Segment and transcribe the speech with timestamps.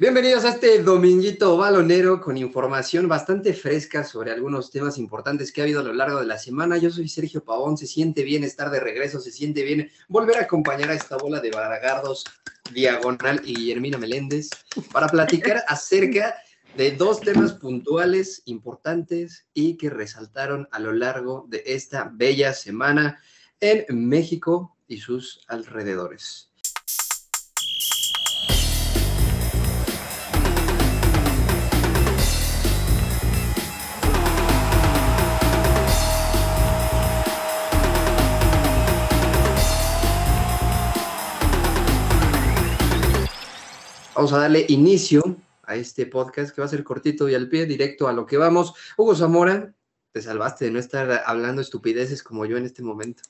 [0.00, 5.64] Bienvenidos a este dominguito balonero con información bastante fresca sobre algunos temas importantes que ha
[5.64, 6.78] habido a lo largo de la semana.
[6.78, 10.42] Yo soy Sergio Pavón, se siente bien estar de regreso, se siente bien volver a
[10.42, 12.24] acompañar a esta bola de baragardos
[12.72, 14.50] Diagonal y Guillermina Meléndez
[14.92, 16.36] para platicar acerca
[16.76, 23.20] de dos temas puntuales, importantes y que resaltaron a lo largo de esta bella semana
[23.58, 26.47] en México y sus alrededores.
[44.18, 47.66] Vamos a darle inicio a este podcast que va a ser cortito y al pie,
[47.66, 48.74] directo a lo que vamos.
[48.96, 49.72] Hugo Zamora,
[50.10, 53.22] te salvaste de no estar hablando estupideces como yo en este momento.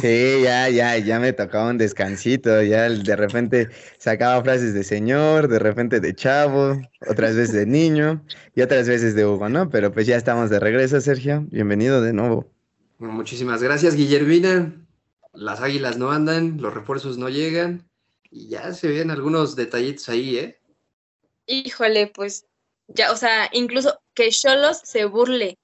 [0.00, 3.68] Sí, ya, ya, ya me tocaba un descansito, ya de repente
[3.98, 8.24] sacaba frases de señor, de repente de chavo, otras veces de niño
[8.54, 9.68] y otras veces de Hugo, ¿no?
[9.68, 11.44] Pero pues ya estamos de regreso, Sergio.
[11.50, 12.50] Bienvenido de nuevo.
[12.98, 14.72] muchísimas gracias, Guillermina.
[15.34, 17.84] Las águilas no andan, los refuerzos no llegan.
[18.34, 20.58] Y ya se ven algunos detallitos ahí, ¿eh?
[21.44, 22.46] Híjole, pues
[22.88, 25.58] ya, o sea, incluso que Cholos se burle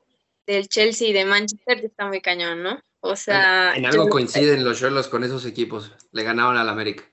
[0.47, 2.78] del Chelsea y de Manchester está muy cañón, ¿no?
[3.00, 3.75] O sea.
[3.75, 5.92] En, algo coinciden los Cholos con esos equipos.
[6.12, 7.05] Le ganaron al América.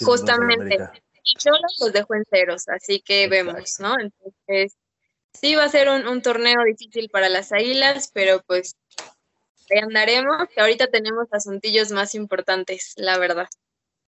[0.00, 0.78] Justamente.
[1.24, 3.96] Y Cholos los dejó en ceros, así que vemos, ¿no?
[3.98, 4.76] Entonces,
[5.32, 8.76] sí va a ser un, un torneo difícil para las águilas, pero pues
[9.70, 13.48] ahí andaremos, que ahorita tenemos asuntillos más importantes, la verdad.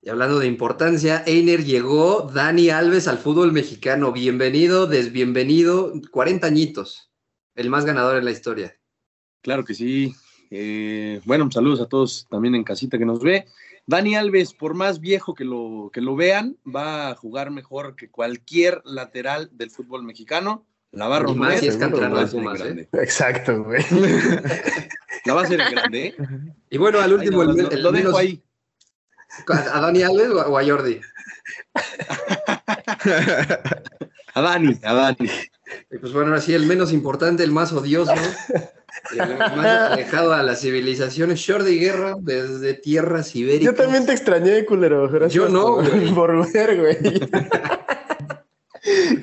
[0.02, 4.12] Y hablando de importancia, Einer llegó, Dani Alves al fútbol mexicano.
[4.12, 7.12] Bienvenido, desbienvenido, 40 añitos,
[7.56, 8.78] el más ganador en la historia.
[9.42, 10.14] Claro que sí.
[10.52, 13.48] Eh, bueno, saludos a todos también en casita que nos ve.
[13.88, 18.12] Dani Alves, por más viejo que lo, que lo vean, va a jugar mejor que
[18.12, 20.66] cualquier lateral del fútbol mexicano.
[20.92, 21.64] La va a romper.
[21.64, 22.90] es ¿eh?
[22.94, 23.84] Exacto, güey.
[25.26, 26.08] La va a ser grande.
[26.08, 26.16] ¿eh?
[26.70, 28.42] Y bueno, al último, el, lo, dejo ahí.
[29.48, 31.00] ¿A Dani Alves o a Jordi?
[34.34, 35.30] a Dani, a Dani.
[36.00, 38.14] pues bueno, así el menos importante, el más odioso,
[39.12, 43.76] el más alejado a la civilización es Jordi Guerra desde tierras ibéricas.
[43.76, 45.28] Yo también te extrañé, culero.
[45.28, 46.14] Yo no, güey.
[46.14, 46.98] Por ver, güey.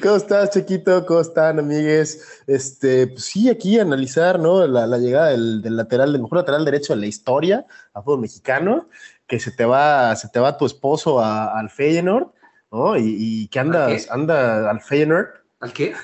[0.02, 1.06] ¿Cómo estás, chiquito?
[1.06, 2.42] ¿Cómo están, amigues?
[2.46, 4.66] Este, pues sí, aquí analizar, ¿no?
[4.66, 8.88] La, llegada del, del, lateral, del mejor lateral derecho de la historia a fútbol mexicano
[9.26, 12.28] que se te va, se te va tu esposo al Feyenoord,
[12.70, 12.96] ¿no?
[12.96, 15.28] Y, que andas, anda al Feyenoord.
[15.60, 15.94] ¿Al qué?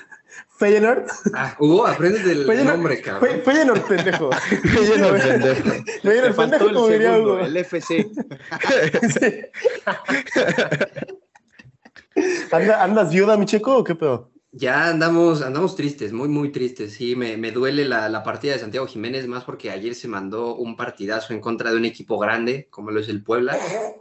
[0.58, 1.06] Feyenoord.
[1.34, 3.40] Ah, Hugo, aprendes del nombre, cabrón.
[3.44, 4.30] Feyenoord, pendejo.
[4.62, 5.70] Feyenoord, pendejo.
[6.02, 7.40] Feyenoord, pendejo, como diría Hugo.
[7.40, 8.10] El FC.
[12.80, 14.30] ¿Andas viuda, mi chico, o qué pedo?
[14.52, 16.94] Ya andamos, andamos tristes, muy, muy tristes.
[16.94, 20.56] Sí, me, me duele la, la, partida de Santiago Jiménez, más porque ayer se mandó
[20.56, 23.56] un partidazo en contra de un equipo grande, como lo es el Puebla,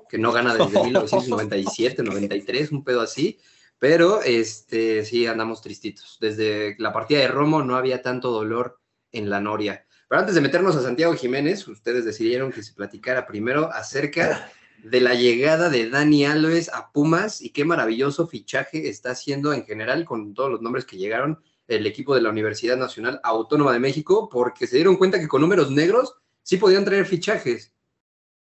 [0.10, 3.40] que no gana desde 1997, 93, un pedo así.
[3.78, 6.18] Pero este, sí, andamos tristitos.
[6.20, 8.80] Desde la partida de Romo no había tanto dolor
[9.12, 9.86] en la Noria.
[10.10, 14.52] Pero antes de meternos a Santiago Jiménez, ustedes decidieron que se platicara primero acerca
[14.84, 19.66] de la llegada de Dani Alves a Pumas y qué maravilloso fichaje está haciendo en
[19.66, 23.80] general con todos los nombres que llegaron el equipo de la Universidad Nacional Autónoma de
[23.80, 27.74] México, porque se dieron cuenta que con números negros sí podían traer fichajes.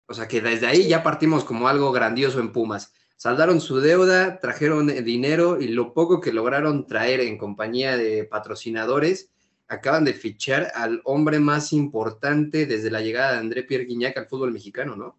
[0.06, 2.92] O sea que desde ahí ya partimos como algo grandioso en Pumas.
[3.16, 9.30] Saldaron su deuda, trajeron dinero y lo poco que lograron traer en compañía de patrocinadores,
[9.68, 14.26] acaban de fichar al hombre más importante desde la llegada de André Pierre Guignac al
[14.26, 15.16] fútbol mexicano, ¿no?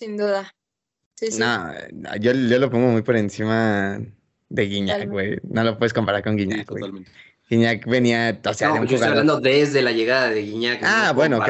[0.00, 0.50] Sin duda.
[1.38, 1.74] No,
[2.18, 4.00] yo, yo, lo pongo muy por encima
[4.48, 5.38] de Guiñac, güey.
[5.42, 7.04] No lo puedes comparar con Guiñac, güey.
[7.50, 10.80] Guiñac venía, o sea, no, yo estoy hablando desde la llegada de Guiñac.
[10.82, 11.42] Ah, bueno,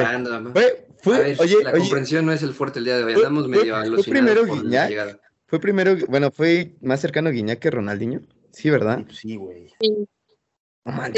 [0.51, 3.73] Fue, fue, oye, la comprensión no es el fuerte el día de hoy, andamos medio
[3.73, 8.19] alucinados Fue primero Guiñac, fue primero, bueno, fue más cercano a Guiñac que Ronaldinho,
[8.51, 9.05] sí, ¿verdad?
[9.13, 9.73] Sí, güey.
[9.79, 10.07] Sí.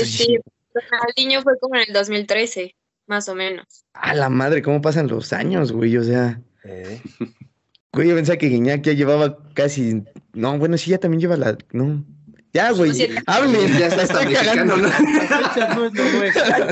[0.05, 0.37] sí,
[0.71, 2.75] Ronaldinho fue como en el 2013,
[3.07, 3.85] más o menos.
[3.93, 5.97] A la madre, ¿cómo pasan los años, güey?
[5.97, 6.39] O sea...
[6.63, 7.01] Eh.
[7.93, 10.03] Güey, yo pensaba que Guiñac ya llevaba casi.
[10.33, 11.55] No, bueno, sí, ya también lleva la.
[11.73, 12.03] No.
[12.51, 12.91] Ya, güey,
[13.27, 13.69] hable.
[13.69, 14.89] Ya está, está mexicano, ¿no?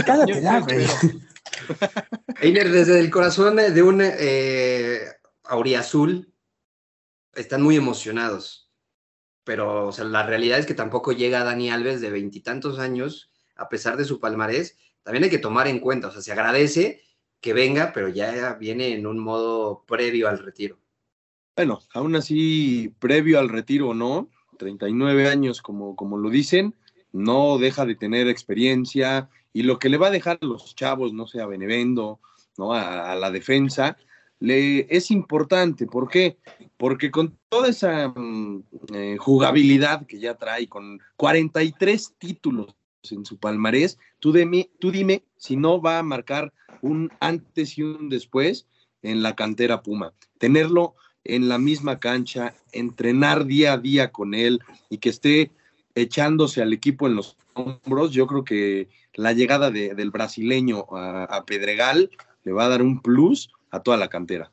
[0.03, 0.87] Cállate ya, güey.
[2.41, 5.01] Einer, desde el corazón de un eh,
[5.43, 6.33] auriazul,
[7.35, 8.71] están muy emocionados.
[9.43, 13.69] Pero, o sea, la realidad es que tampoco llega Dani Alves de veintitantos años, a
[13.69, 14.79] pesar de su palmarés.
[15.03, 17.03] También hay que tomar en cuenta, o sea, se agradece
[17.41, 20.77] que venga, pero ya viene en un modo previo al retiro.
[21.55, 26.75] Bueno, aún así, previo al retiro no, 39 años, como, como lo dicen,
[27.11, 31.13] no deja de tener experiencia y lo que le va a dejar a los chavos,
[31.13, 32.19] no sé, a Benevendo,
[32.57, 32.73] ¿no?
[32.73, 33.97] a, la defensa,
[34.39, 35.87] le, es importante.
[35.87, 36.37] ¿Por qué?
[36.77, 38.63] Porque con toda esa mm,
[38.93, 42.75] eh, jugabilidad que ya trae, con 43 títulos
[43.09, 44.33] en su palmarés, tú,
[44.79, 48.67] tú dime si no va a marcar un antes y un después
[49.01, 50.13] en la cantera Puma.
[50.37, 55.51] Tenerlo en la misma cancha, entrenar día a día con él y que esté
[55.95, 62.09] echándose al equipo en los hombros, yo creo que la llegada del brasileño a, Pedregal
[62.43, 64.51] le va a dar un plus a toda la cantera.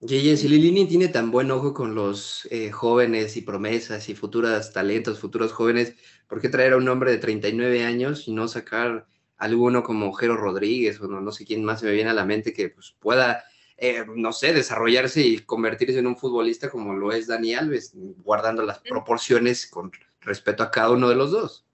[0.00, 4.72] Y si Lilini tiene tan buen ojo con los eh, jóvenes y promesas y futuros
[4.72, 5.94] talentos, futuros jóvenes,
[6.28, 10.36] ¿por qué traer a un hombre de 39 años y no sacar alguno como Jero
[10.36, 12.94] Rodríguez o no, no sé quién más se me viene a la mente que pues,
[12.98, 13.44] pueda
[13.76, 18.62] eh, no sé, desarrollarse y convertirse en un futbolista como lo es Dani Alves, guardando
[18.62, 19.90] las proporciones con
[20.20, 21.64] respeto a cada uno de los dos.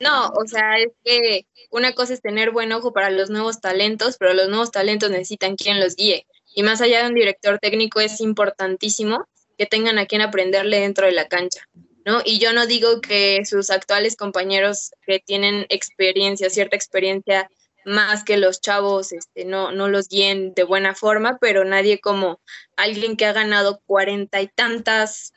[0.00, 4.16] No, o sea, es que una cosa es tener buen ojo para los nuevos talentos,
[4.18, 6.26] pero los nuevos talentos necesitan quien los guíe.
[6.54, 11.06] Y más allá de un director técnico es importantísimo que tengan a quien aprenderle dentro
[11.06, 11.60] de la cancha.
[12.08, 12.22] ¿No?
[12.24, 17.50] Y yo no digo que sus actuales compañeros que tienen experiencia, cierta experiencia
[17.84, 22.40] más que los chavos este, no, no los guíen de buena forma, pero nadie como
[22.76, 25.34] alguien que ha ganado cuarenta y tantas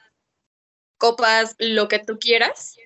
[0.95, 2.77] copas, lo que tú quieras.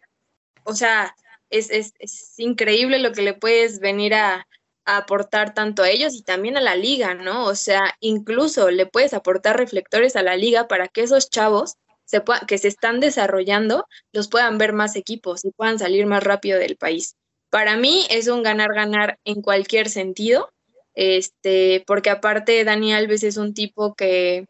[0.63, 1.15] O sea,
[1.51, 1.93] es,
[2.37, 4.47] increíble lo que le puedes venir a,
[4.87, 7.45] aportar tanto a ellos y también a la liga, ¿no?
[7.45, 12.23] O sea, incluso le puedes aportar reflectores a la liga para que esos chavos se
[12.47, 16.77] que se están desarrollando los puedan ver más equipos y puedan salir más rápido del
[16.77, 17.15] país.
[17.49, 20.49] Para mí es un ganar-ganar en cualquier sentido,
[20.93, 24.45] este, porque aparte Dani Alves es un tipo que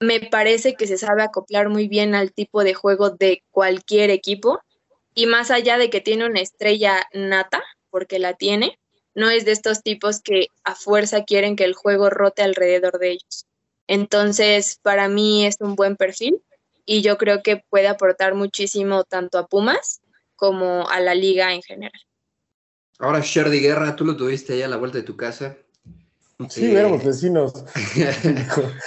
[0.00, 4.60] me parece que se sabe acoplar muy bien al tipo de juego de cualquier equipo
[5.14, 8.78] y más allá de que tiene una estrella nata, porque la tiene,
[9.14, 13.12] no es de estos tipos que a fuerza quieren que el juego rote alrededor de
[13.12, 13.46] ellos.
[13.88, 16.40] Entonces, para mí es un buen perfil
[16.88, 20.00] y yo creo que puede aportar muchísimo tanto a Pumas
[20.36, 22.00] como a la liga en general.
[22.98, 25.58] Ahora, Sherdy Guerra, tú lo tuviste ahí a la vuelta de tu casa.
[26.48, 27.52] Sí, éramos vecinos.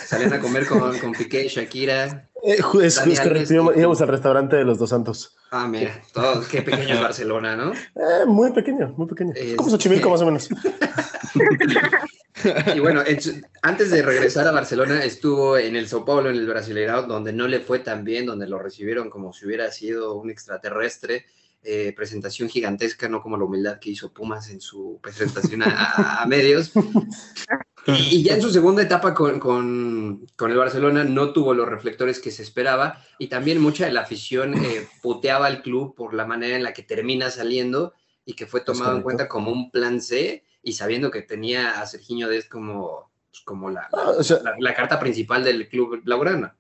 [0.06, 2.30] Salían a comer con, con Piqué, Shakira.
[2.44, 5.36] Eh, es, correcto, íbamos, al restaurante de los Dos Santos.
[5.52, 7.74] Ah, mira, todo, qué pequeño es Barcelona, ¿no?
[7.74, 9.34] Eh, muy pequeño, muy pequeño.
[9.58, 10.48] Como Xochimilco, más o menos.
[12.74, 13.04] y bueno,
[13.62, 17.50] antes de regresar a Barcelona, estuvo en el Sao Paulo, en el Brasileirao, donde no
[17.50, 21.26] le fue tan bien, donde lo recibieron como si hubiera sido un extraterrestre.
[21.64, 26.72] Eh, presentación gigantesca, no como la humildad que hizo Pumas en su presentación a, medios.
[27.86, 32.32] Y, ya en su segunda etapa con, con, el Barcelona no tuvo los reflectores que
[32.32, 36.56] se esperaba y también mucha de la afición eh, puteaba al club por la manera
[36.56, 37.94] en la que termina saliendo
[38.26, 41.86] y que fue tomado en cuenta como un plan C y sabiendo que tenía a
[41.86, 46.56] Serginho Dest como, pues, como la, ah, la, la, carta principal del club blaugrana.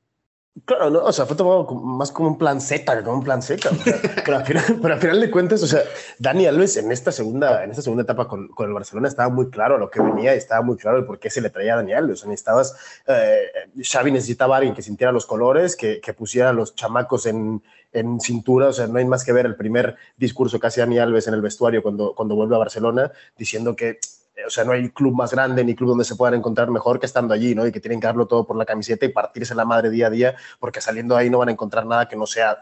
[0.65, 3.41] Claro, no, o sea, fue tomado más como un plan Z que como un plan
[3.41, 3.69] Z.
[4.25, 5.81] pero, al final, pero al final de cuentas, o sea,
[6.19, 9.49] Dani Alves en esta segunda, en esta segunda etapa con, con, el Barcelona estaba muy
[9.49, 11.77] claro lo que venía y estaba muy claro el por qué se le traía a
[11.77, 12.19] Dani Alves.
[12.19, 12.75] O sea, necesitabas,
[13.07, 13.47] eh,
[13.81, 17.63] Xavi necesitaba a alguien que sintiera los colores, que, que pusiera a los chamacos en,
[17.93, 18.67] en, cintura.
[18.67, 21.33] O sea, no hay más que ver el primer discurso que hace Dani Alves en
[21.33, 23.99] el vestuario cuando, cuando vuelve a Barcelona, diciendo que
[24.45, 27.05] o sea, no hay club más grande ni club donde se puedan encontrar mejor que
[27.05, 27.65] estando allí, ¿no?
[27.65, 30.09] Y que tienen que darlo todo por la camiseta y partirse la madre día a
[30.09, 32.59] día, porque saliendo ahí no van a encontrar nada que no sea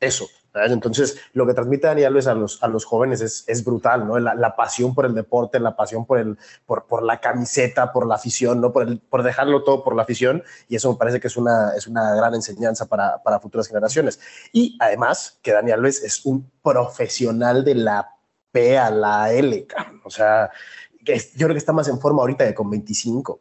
[0.00, 0.28] eso.
[0.54, 4.18] Entonces, lo que transmite Dani Alves a los, a los jóvenes es, es brutal, ¿no?
[4.18, 8.16] La, pasión por el deporte, la pasión por, el, por, por la camiseta, por la
[8.16, 8.70] afición, ¿no?
[8.70, 11.74] Por, el, por dejarlo todo por la afición, y eso me parece que es una,
[11.74, 14.20] es una gran enseñanza para, para futuras generaciones.
[14.52, 18.11] Y además, que Dani Alves es un profesional de la
[18.52, 19.66] P a la L,
[20.04, 20.50] o sea,
[21.04, 21.14] yo
[21.46, 23.40] creo que está más en forma ahorita que con 25,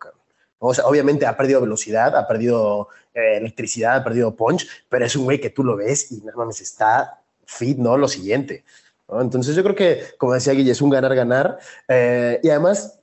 [0.60, 5.16] O sea, obviamente ha perdido velocidad, ha perdido eh, electricidad, ha perdido punch, pero es
[5.16, 7.98] un güey que tú lo ves y nada más está fit, ¿no?
[7.98, 8.64] Lo siguiente.
[9.10, 11.60] Entonces yo creo que, como decía Guille, es un ganar-ganar.
[11.88, 13.01] Eh, y además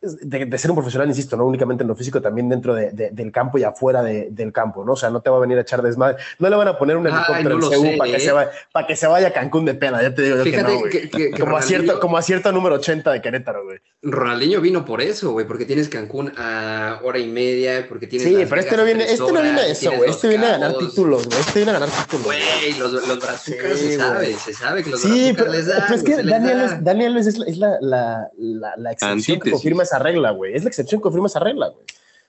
[0.00, 3.64] de, ser un profesional, insisto, no únicamente en lo físico, también dentro del campo y
[3.64, 4.92] afuera del campo, ¿no?
[4.92, 6.16] O sea, no te va a venir a echar desmadre.
[6.38, 8.32] No le van a poner un helicóptero en Seúl para, que se ¿eh?
[8.32, 10.82] vaya, para que se vaya a Cancún de pena, ya te digo yo que no,
[10.84, 13.78] que, como, acierto, como acierto número 80 de Querétaro, güey.
[14.02, 18.28] Ronaldinho vino por eso, güey, porque tienes Cancún a hora y media, porque tienes...
[18.28, 20.08] Sí, pero este no viene, este no viene a eso, güey.
[20.08, 21.38] Este viene a ganar títulos, güey.
[21.38, 22.24] Este viene a ganar títulos.
[22.24, 25.84] Güey, los, los brazucas se sabe, se sabe que los sí, pero, les da.
[25.86, 29.98] Pero es que Daniel, Daniel es, es, la, la, la, la excepción que confirma esa
[29.98, 30.54] regla, güey.
[30.54, 31.84] Es la excepción confirma esa regla, güey.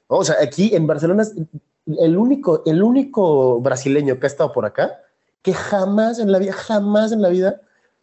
[0.08, 1.24] O sea, aquí en Barcelona
[2.00, 5.00] el único, el único brasileño que ha estado por acá
[5.42, 7.62] que jamás en la vida, jamás en la vida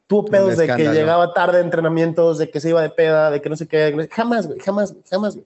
[0.09, 3.41] tuvo pedos de que llegaba tarde a entrenamientos, de que se iba de peda, de
[3.41, 4.09] que no sé qué.
[4.11, 5.39] Jamás, güey, jamás, jamás.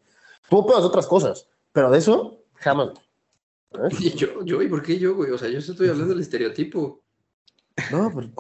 [0.48, 2.90] Tuvo pedos de otras cosas, pero de eso, jamás.
[3.98, 5.30] ¿Y yo, yo, ¿y por qué yo, güey?
[5.32, 7.02] O sea, yo estoy hablando del estereotipo.
[7.90, 8.30] No, pero.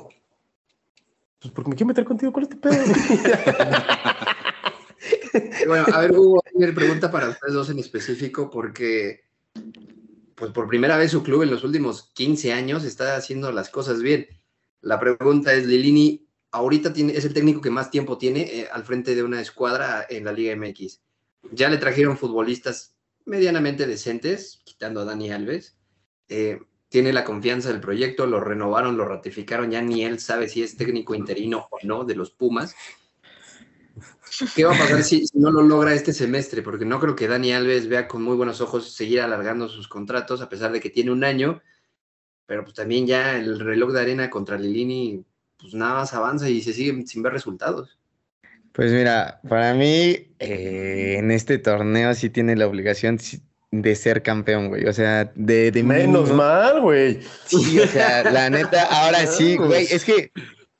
[1.40, 2.76] Pues porque me quiero meter contigo, ¿cuál es tu pedo?
[5.66, 9.24] bueno, a ver, Hugo, una pregunta para ustedes dos en específico, porque
[10.36, 14.02] pues por primera vez su club en los últimos 15 años está haciendo las cosas
[14.02, 14.28] bien.
[14.82, 18.84] La pregunta es, Lilini, ahorita tiene, es el técnico que más tiempo tiene eh, al
[18.84, 21.00] frente de una escuadra en la Liga MX.
[21.52, 25.76] Ya le trajeron futbolistas medianamente decentes, quitando a Dani Alves.
[26.28, 30.62] Eh, tiene la confianza del proyecto, lo renovaron, lo ratificaron, ya ni él sabe si
[30.62, 32.74] es técnico interino o no de los Pumas.
[34.54, 36.62] ¿Qué va a pasar si, no lo logra este semestre?
[36.62, 40.40] Porque no creo que Dani Alves vea con muy buenos ojos seguir alargando sus contratos,
[40.40, 41.62] a pesar de que tiene un año,
[42.52, 45.24] pero pues también ya el reloj de arena contra Lilini,
[45.58, 47.98] pues nada más avanza y se sigue sin ver resultados.
[48.72, 53.18] Pues mira, para mí eh, en este torneo sí tiene la obligación
[53.70, 54.84] de ser campeón, güey.
[54.84, 55.70] O sea, de...
[55.70, 57.20] de Menos mal, güey.
[57.46, 59.86] Sí, o sea, la neta, ahora sí, güey.
[59.90, 60.30] Es que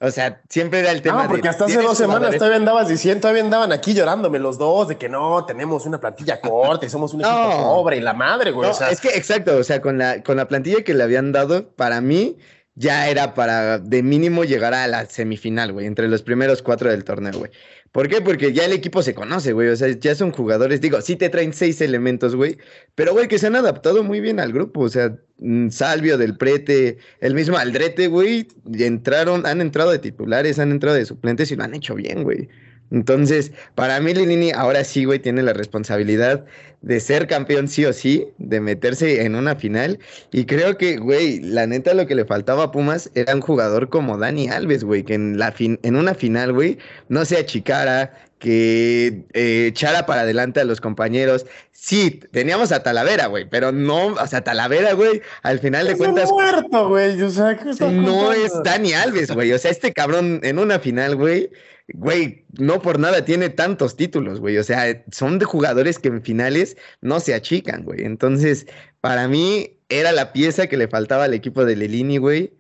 [0.03, 1.23] o sea, siempre era el tema.
[1.23, 4.89] No, porque hasta hace dos semanas todavía andabas diciendo, todavía andaban aquí llorándome los dos
[4.89, 8.51] de que no, tenemos una plantilla corta y somos un equipo pobre y la madre,
[8.51, 8.69] güey.
[8.69, 11.69] No, es que exacto, o sea, con la, con la plantilla que le habían dado,
[11.69, 12.37] para mí
[12.75, 17.05] ya era para de mínimo llegar a la semifinal, güey, entre los primeros cuatro del
[17.05, 17.51] torneo, güey.
[17.93, 18.23] ¿Por qué?
[18.23, 19.69] Porque ya el equipo se conoce, güey.
[19.69, 22.57] O sea, ya son jugadores, digo, sí te traen seis elementos, güey.
[22.95, 24.81] Pero, güey, que se han adaptado muy bien al grupo.
[24.81, 28.49] O sea, mm, Salvio, Del Prete, el mismo Aldrete, güey.
[28.79, 32.49] Entraron, han entrado de titulares, han entrado de suplentes y lo han hecho bien, güey.
[32.93, 36.45] Entonces, para mí, Linini ahora sí, güey, tiene la responsabilidad
[36.83, 39.99] de ser campeón sí o sí, de meterse en una final.
[40.31, 43.89] Y creo que, güey, la neta lo que le faltaba a Pumas era un jugador
[43.89, 49.25] como Dani Alves, güey, que en, la en una final, güey, no se achicara, que
[49.35, 51.47] eh, echara para adelante a los compañeros.
[51.71, 56.29] Sí, teníamos a Talavera, güey, pero no, o sea, Talavera, güey, al final de cuentas.
[56.29, 57.57] muerto, güey, o sea,
[57.93, 61.51] no es Dani Alves, güey, o sea, este cabrón en una final, güey
[61.95, 64.57] güey, no por nada tiene tantos títulos, güey.
[64.57, 68.05] O sea, son de jugadores que en finales no se achican, güey.
[68.05, 68.67] Entonces,
[69.01, 72.55] para mí era la pieza que le faltaba al equipo de Lelini, güey,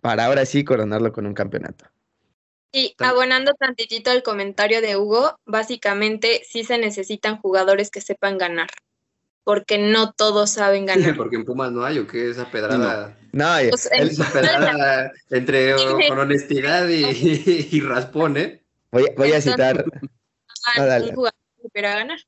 [0.00, 1.86] para ahora sí coronarlo con un campeonato.
[2.72, 8.68] Y abonando tantitito al comentario de Hugo, básicamente sí se necesitan jugadores que sepan ganar,
[9.42, 11.16] porque no todos saben ganar.
[11.16, 13.16] porque en Pumas no hay, o qué esa pedrada.
[13.32, 15.74] No, pues, esa pedrada entre
[16.08, 17.04] con honestidad y,
[17.72, 18.62] y raspón, ¿eh?
[18.90, 19.84] Voy, a citar.
[20.76, 21.34] Ah, un jugador
[21.74, 22.18] que ganar.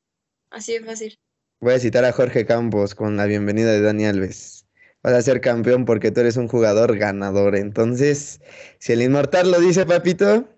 [0.50, 1.18] Así de fácil.
[1.60, 4.59] Voy a citar a Jorge Campos con la bienvenida de Dani Alves.
[5.02, 7.56] Vas a ser campeón porque tú eres un jugador ganador.
[7.56, 8.40] Entonces,
[8.78, 10.48] si el inmortal lo dice, papito.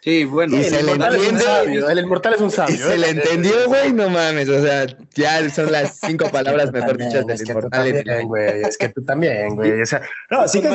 [0.00, 0.56] Sí, bueno.
[0.56, 2.76] Y el, inmortal es un sabio, el inmortal es un sabio.
[2.76, 3.10] se le ¿eh?
[3.10, 4.48] entendió, güey, no mames.
[4.48, 7.86] O sea, ya son las cinco palabras mejor dichas del inmortal.
[7.86, 9.80] es que tú también, güey.
[9.82, 10.68] O sea, no, sí que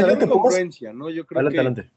[0.94, 1.10] ¿no?
[1.10, 1.92] Yo creo que, adelante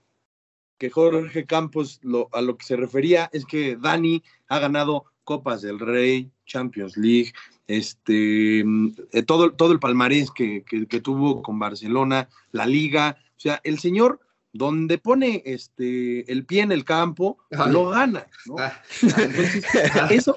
[0.79, 2.01] que Jorge Campos
[2.33, 7.33] a lo que se refería es que Dani ha ganado Copas del Rey, Champions League,
[7.69, 10.65] este, eh, todo, todo el palmarés que,
[11.03, 14.21] tuvo con Barcelona, la liga, o sea, el señor
[14.53, 18.57] donde pone este, el pie en el campo, lo gana, ¿no?
[18.59, 18.83] Ah.
[19.03, 19.65] Entonces,
[20.11, 20.35] eso,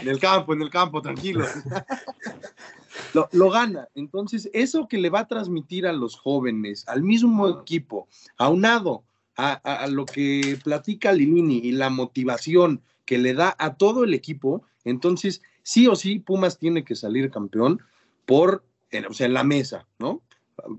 [0.00, 1.44] en el campo, en el campo, tranquilo.
[3.12, 3.88] Lo, lo, gana.
[3.94, 9.04] Entonces, eso que le va a transmitir a los jóvenes, al mismo equipo, aunado
[9.36, 14.62] a, lo que platica Limini y la motivación que le da a todo el equipo,
[14.84, 17.80] entonces sí o sí Pumas tiene que salir campeón
[18.26, 18.64] por,
[19.08, 20.22] o sea, en la mesa, ¿no?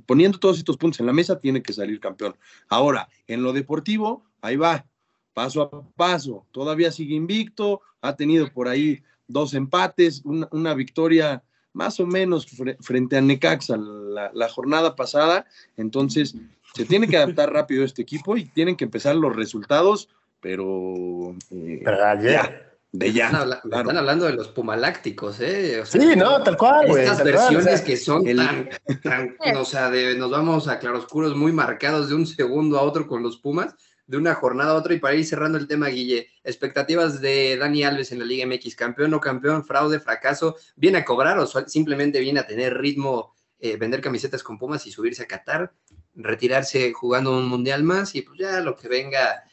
[0.05, 2.35] Poniendo todos estos puntos en la mesa, tiene que salir campeón.
[2.69, 4.85] Ahora, en lo deportivo, ahí va,
[5.33, 6.45] paso a paso.
[6.51, 12.47] Todavía sigue invicto, ha tenido por ahí dos empates, una, victoria más o menos
[12.81, 15.45] frente a Necaxa la, la, jornada pasada.
[15.75, 16.35] Entonces,
[16.75, 20.09] se tiene que adaptar rápido este equipo y tienen que empezar los resultados,
[20.39, 21.83] pero, eh,
[22.21, 23.27] ya, de ya.
[23.27, 25.83] Están, hablando de los pumalácticos, ¿eh?
[25.85, 27.03] sí, no, tal cual, güey.
[27.03, 28.23] Estas versiones que son
[29.03, 33.21] tan, o sea, nos vamos a claroscuros muy marcados de un segundo a otro con
[33.21, 33.75] los Pumas,
[34.07, 37.83] de una jornada a otra, y para ir cerrando el tema, Guille, expectativas de Dani
[37.83, 42.21] Alves en la Liga MX, campeón o campeón, fraude, fracaso, ¿viene a cobrar o simplemente
[42.21, 45.73] viene a tener ritmo, eh, vender camisetas con Pumas y subirse a Qatar?
[46.15, 49.43] retirarse jugando un mundial más y pues ya lo que venga,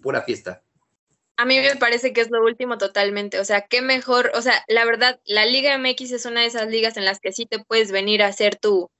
[0.00, 0.62] pura fiesta.
[1.36, 3.38] A mí me parece que es lo último totalmente.
[3.40, 6.68] O sea, qué mejor, o sea, la verdad, la Liga MX es una de esas
[6.68, 8.90] ligas en las que sí te puedes venir a hacer tu,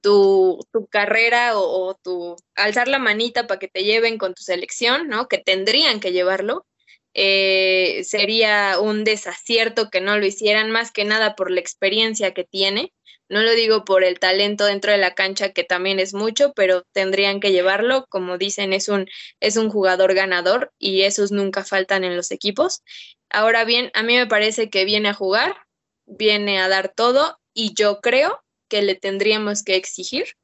[0.00, 5.08] tu, tu carrera o, tu alzar la manita para que te lleven con tu selección,
[5.08, 5.28] ¿no?
[5.28, 6.66] Que tendrían que llevarlo.
[7.14, 12.44] Eh, sería un desacierto que no lo hicieran, más que nada por la experiencia que
[12.44, 12.92] tiene.
[13.32, 16.82] No lo digo por el talento dentro de la cancha, que también es mucho, pero
[16.92, 18.04] tendrían que llevarlo.
[18.10, 19.08] Como dicen, es un,
[19.40, 22.82] es un jugador ganador y esos nunca faltan en los equipos.
[23.30, 25.56] Ahora bien, a mí me parece que viene a jugar,
[26.04, 30.36] viene a dar todo y yo creo que le tendríamos que exigir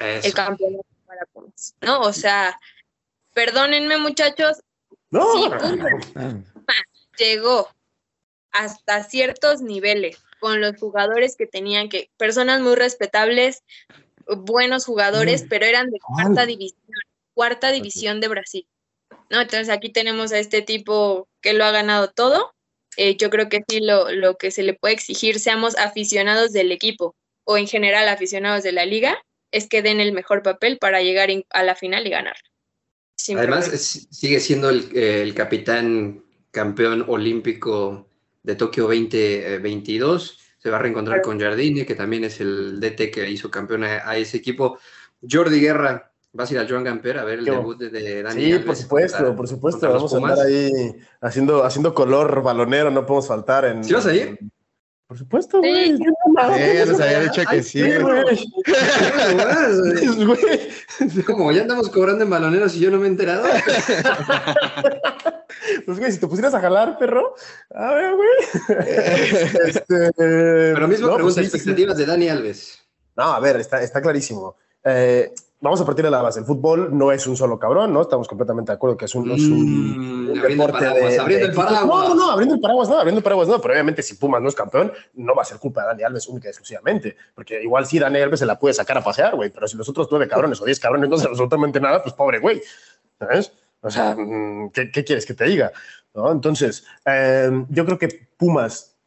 [0.00, 2.00] el campeonato para Pumas, ¿no?
[2.00, 2.58] O sea,
[3.32, 4.60] perdónenme muchachos,
[5.10, 5.22] no.
[7.16, 7.68] llegó
[8.50, 13.62] hasta ciertos niveles con los jugadores que tenían que, personas muy respetables,
[14.26, 16.80] buenos jugadores, pero eran de cuarta división,
[17.34, 18.66] cuarta división de Brasil.
[19.30, 19.40] ¿no?
[19.40, 22.52] Entonces aquí tenemos a este tipo que lo ha ganado todo.
[22.96, 26.72] Eh, yo creo que sí, lo, lo que se le puede exigir, seamos aficionados del
[26.72, 27.14] equipo
[27.44, 29.16] o en general aficionados de la liga,
[29.50, 32.36] es que den el mejor papel para llegar a la final y ganar.
[33.36, 33.66] Además,
[34.10, 38.07] sigue siendo el, el capitán campeón olímpico
[38.42, 40.38] de Tokio 2022.
[40.58, 44.16] Se va a reencontrar con Jardine, que también es el DT que hizo campeón a,
[44.16, 44.78] ese equipo.
[45.28, 48.52] Jordi Guerra, vas a ir a Joan Gamper a ver el debut de, Dani.
[48.52, 49.88] Sí, por supuesto, por supuesto.
[49.92, 50.70] Vamos a estar ahí
[51.20, 53.84] haciendo, haciendo color balonero, no podemos faltar en.
[53.84, 54.38] ¿Sí vas a ir?
[55.08, 55.96] Por supuesto, güey.
[55.96, 56.04] Sí,
[56.74, 57.82] ya nos había dicho que sí.
[60.22, 61.24] güey.
[61.24, 63.48] Como ya andamos cobrando en baloneros y yo no me he enterado.
[65.84, 67.34] Pues, güey, si te pusieras a jalar, perro.
[67.74, 68.28] A ver, güey.
[69.66, 72.78] Este, Pero mismo pregunta, pues expectativas de Dani Alves.
[73.16, 74.56] No, a ver, está, está clarísimo.
[74.84, 76.40] Eh, vamos a partir de la base.
[76.40, 78.02] El fútbol no es un solo cabrón, ¿no?
[78.02, 81.86] Estamos completamente de acuerdo que es un, es un, mm, deporte de, abriendo el paraguas.
[81.86, 83.60] No, no, no, abriendo el paraguas, no, abriendo el paraguas, no.
[83.60, 86.28] Pero obviamente si Pumas no es campeón, no va a ser culpa de Dani Alves
[86.28, 87.16] única y exclusivamente.
[87.34, 89.50] Porque igual sí, Dani Alves se la puede sacar a pasear, güey.
[89.50, 92.38] Pero si los otros nueve cabrones o diez cabrones no hacen absolutamente nada, pues pobre
[92.38, 92.62] güey.
[93.18, 93.52] ¿Sabes?
[93.80, 95.72] O sea, mm, ¿qué, qué quieres que te diga?
[96.14, 96.32] ¿No?
[96.32, 98.97] Entonces, eh, yo creo que Pumas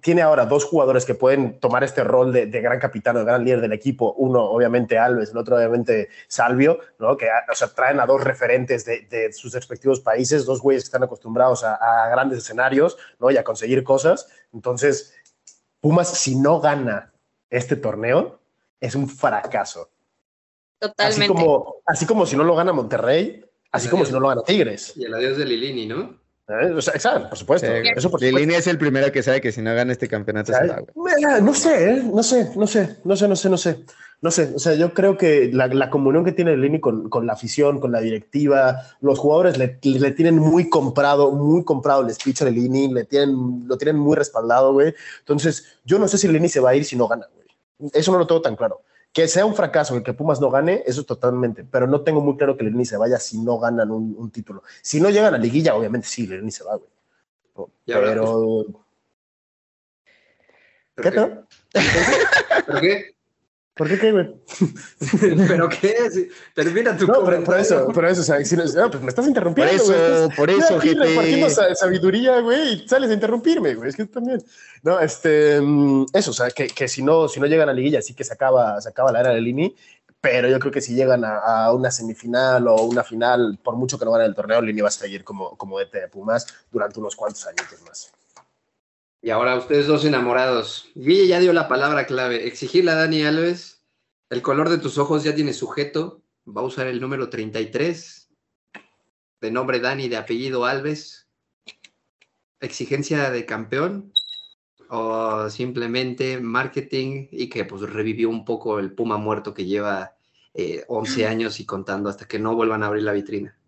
[0.00, 3.44] tiene ahora dos jugadores que pueden tomar este rol de, gran capitán o de gran
[3.44, 4.14] líder del equipo.
[4.16, 7.16] Uno, obviamente, Alves, el otro, obviamente, Salvio, ¿no?
[7.16, 11.02] que o sea, traen a dos referentes de, sus respectivos países, dos güeyes que están
[11.02, 13.30] acostumbrados a, grandes escenarios ¿no?
[13.30, 14.28] y a conseguir cosas.
[14.52, 15.14] Entonces,
[15.80, 17.12] Pumas, si no gana
[17.50, 18.38] este torneo,
[18.80, 19.90] es un fracaso.
[20.78, 21.24] Totalmente.
[21.24, 24.42] Así como, así como si no lo gana Monterrey, así como si no lo gana
[24.42, 24.92] Tigres.
[24.96, 26.25] Y el adiós de Lilini, ¿no?
[26.48, 26.72] ¿Eh?
[26.76, 27.66] exacto, por supuesto.
[27.66, 30.66] eso por Línea es el primero que sabe que si no gana este campeonato se
[30.66, 30.82] va,
[31.40, 32.02] No sé, ¿eh?
[32.04, 33.84] no sé, no sé, no sé, no sé, no sé.
[34.22, 37.34] No sé, o sea, yo creo que la, comunión que tiene Lini con, con, la
[37.34, 42.40] afición, con la directiva, los jugadores le, le, tienen muy comprado, muy comprado el speech
[42.40, 44.94] de Lini, le tienen, lo tienen muy respaldado, güey.
[45.18, 47.90] Entonces, yo no sé si Lini se va a ir si no gana, güey.
[47.92, 48.80] Eso no lo tengo tan claro.
[49.16, 52.36] Que sea un fracaso, que Pumas no gane, eso es totalmente, pero no tengo muy
[52.36, 54.62] claro que Lenny se vaya si no ganan un, título.
[54.82, 57.70] Si no llegan a liguilla, obviamente sí, Lenny se va, güey.
[57.86, 58.66] Pero...
[60.96, 61.10] ¿Qué?
[62.66, 63.15] ¿Pero qué?
[63.76, 64.34] ¿Por qué qué, güey?
[65.48, 65.94] ¿Pero qué?
[66.54, 69.26] Termina tu No, pero por eso, por eso, o sea, si no, pues me estás
[69.26, 71.04] interrumpiendo, Por eso, por eso, gente.
[71.04, 74.42] repartiendo sabiduría, güey, y sales a interrumpirme, güey, es que también.
[74.82, 78.00] No, este, mm, eso, o sea, que, que si, no, si no llegan a liguilla,
[78.00, 79.76] sí que se acaba, se acaba la era de Lini,
[80.22, 84.06] pero yo creo que si llegan a, una semifinal o una final, por mucho que
[84.06, 87.14] no ganen el torneo, Lini va a seguir como, como DT de Pumas durante unos
[87.14, 88.10] cuantos años más.
[89.22, 90.90] Y ahora ustedes dos enamorados.
[90.94, 92.46] Guille ya dio la palabra clave.
[92.46, 93.84] Exigirle a Dani Alves.
[94.30, 96.22] El color de tus ojos ya tiene sujeto.
[96.46, 98.30] Va a usar el número 33.
[99.40, 101.28] De nombre Dani, de apellido Alves.
[102.60, 104.12] Exigencia de campeón.
[104.88, 110.16] O simplemente marketing y que pues revivió un poco el Puma muerto que lleva
[110.86, 113.58] 11 eh, años y contando hasta que no vuelvan a abrir la vitrina.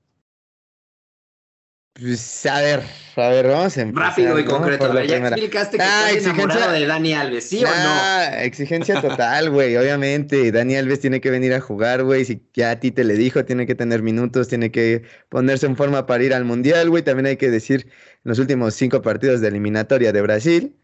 [2.00, 2.82] Pues, a ver,
[3.16, 4.10] a ver, vamos a empezar.
[4.10, 4.84] Rápido y concreto.
[4.84, 8.38] A ver, ya explicaste que ah, estás enamorado de Dani Alves, ¿sí o no?
[8.38, 10.52] Exigencia total, güey, obviamente.
[10.52, 12.24] Dani Alves tiene que venir a jugar, güey.
[12.24, 15.76] Si ya a ti te le dijo, tiene que tener minutos, tiene que ponerse en
[15.76, 17.02] forma para ir al Mundial, güey.
[17.02, 20.76] También hay que decir, en los últimos cinco partidos de eliminatoria de Brasil,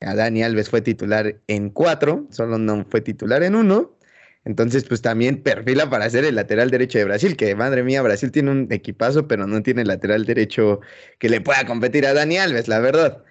[0.00, 3.98] a Dani Alves fue titular en cuatro, solo no fue titular en uno.
[4.44, 8.30] Entonces, pues también perfila para ser el lateral derecho de Brasil, que madre mía, Brasil
[8.30, 10.80] tiene un equipazo, pero no tiene lateral derecho
[11.18, 13.24] que le pueda competir a Dani Alves, la verdad.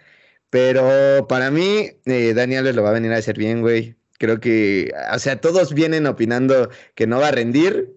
[0.49, 3.95] Pero para mí, eh, Dani Alves lo va a venir a hacer bien, güey.
[4.19, 7.95] Creo que, o sea, todos vienen opinando que no va a rendir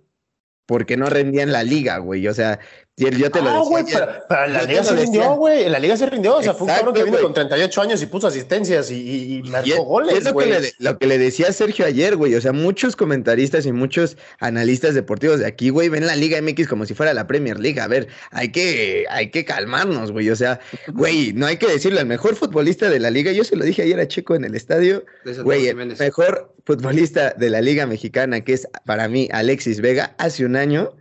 [0.66, 2.26] porque no rendía en la liga, güey.
[2.29, 2.61] O sea,
[2.98, 3.98] Y él, yo te lo Ah, decía güey, ayer.
[3.98, 5.64] pero, pero en la Yo liga se rindió, güey.
[5.64, 6.37] En la liga se rindió.
[6.37, 7.24] O sea, fue un cabrón que vino güey.
[7.24, 10.35] con 38 años y puso asistencias y, y, y marcó Y es, goles, es lo,
[10.35, 12.35] que le, lo que le decía Sergio ayer, güey.
[12.35, 16.68] O sea, muchos comentaristas y muchos analistas deportivos de aquí, güey, ven la Liga MX
[16.68, 17.78] como si fuera la Premier League.
[17.80, 20.30] A ver, hay que, hay que calmarnos, güey.
[20.30, 20.59] O sea,
[20.94, 22.00] güey, no hay que decirlo.
[22.00, 24.54] El mejor futbolista de la liga, yo se lo dije ayer a Checo en el
[24.54, 25.04] estadio,
[25.44, 30.46] güey, el mejor futbolista de la Liga Mexicana, que es para mí Alexis Vega, hace
[30.46, 30.94] un año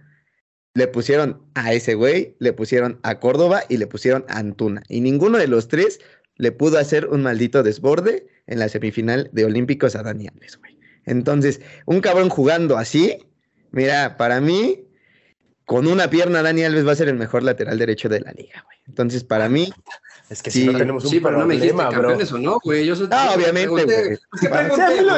[0.75, 4.83] le pusieron a ese güey, le pusieron a Córdoba y le pusieron a Antuna.
[4.89, 5.99] Y ninguno de los tres
[6.35, 10.77] le pudo hacer un maldito desborde en la semifinal de Olímpicos a Dani Alves, güey.
[11.05, 13.17] Entonces, un cabrón jugando así,
[13.71, 14.83] mira, para mí,
[15.63, 18.61] con una pierna Dani Alves va a ser el mejor lateral derecho de la liga,
[18.65, 18.77] güey.
[18.85, 19.71] Entonces, para mí,
[20.29, 21.89] Es que Sí, si no tenemos un Sí, pero no me dijiste bro.
[21.89, 22.85] campeones o no, güey.
[22.85, 24.17] Yo No, obviamente, güey.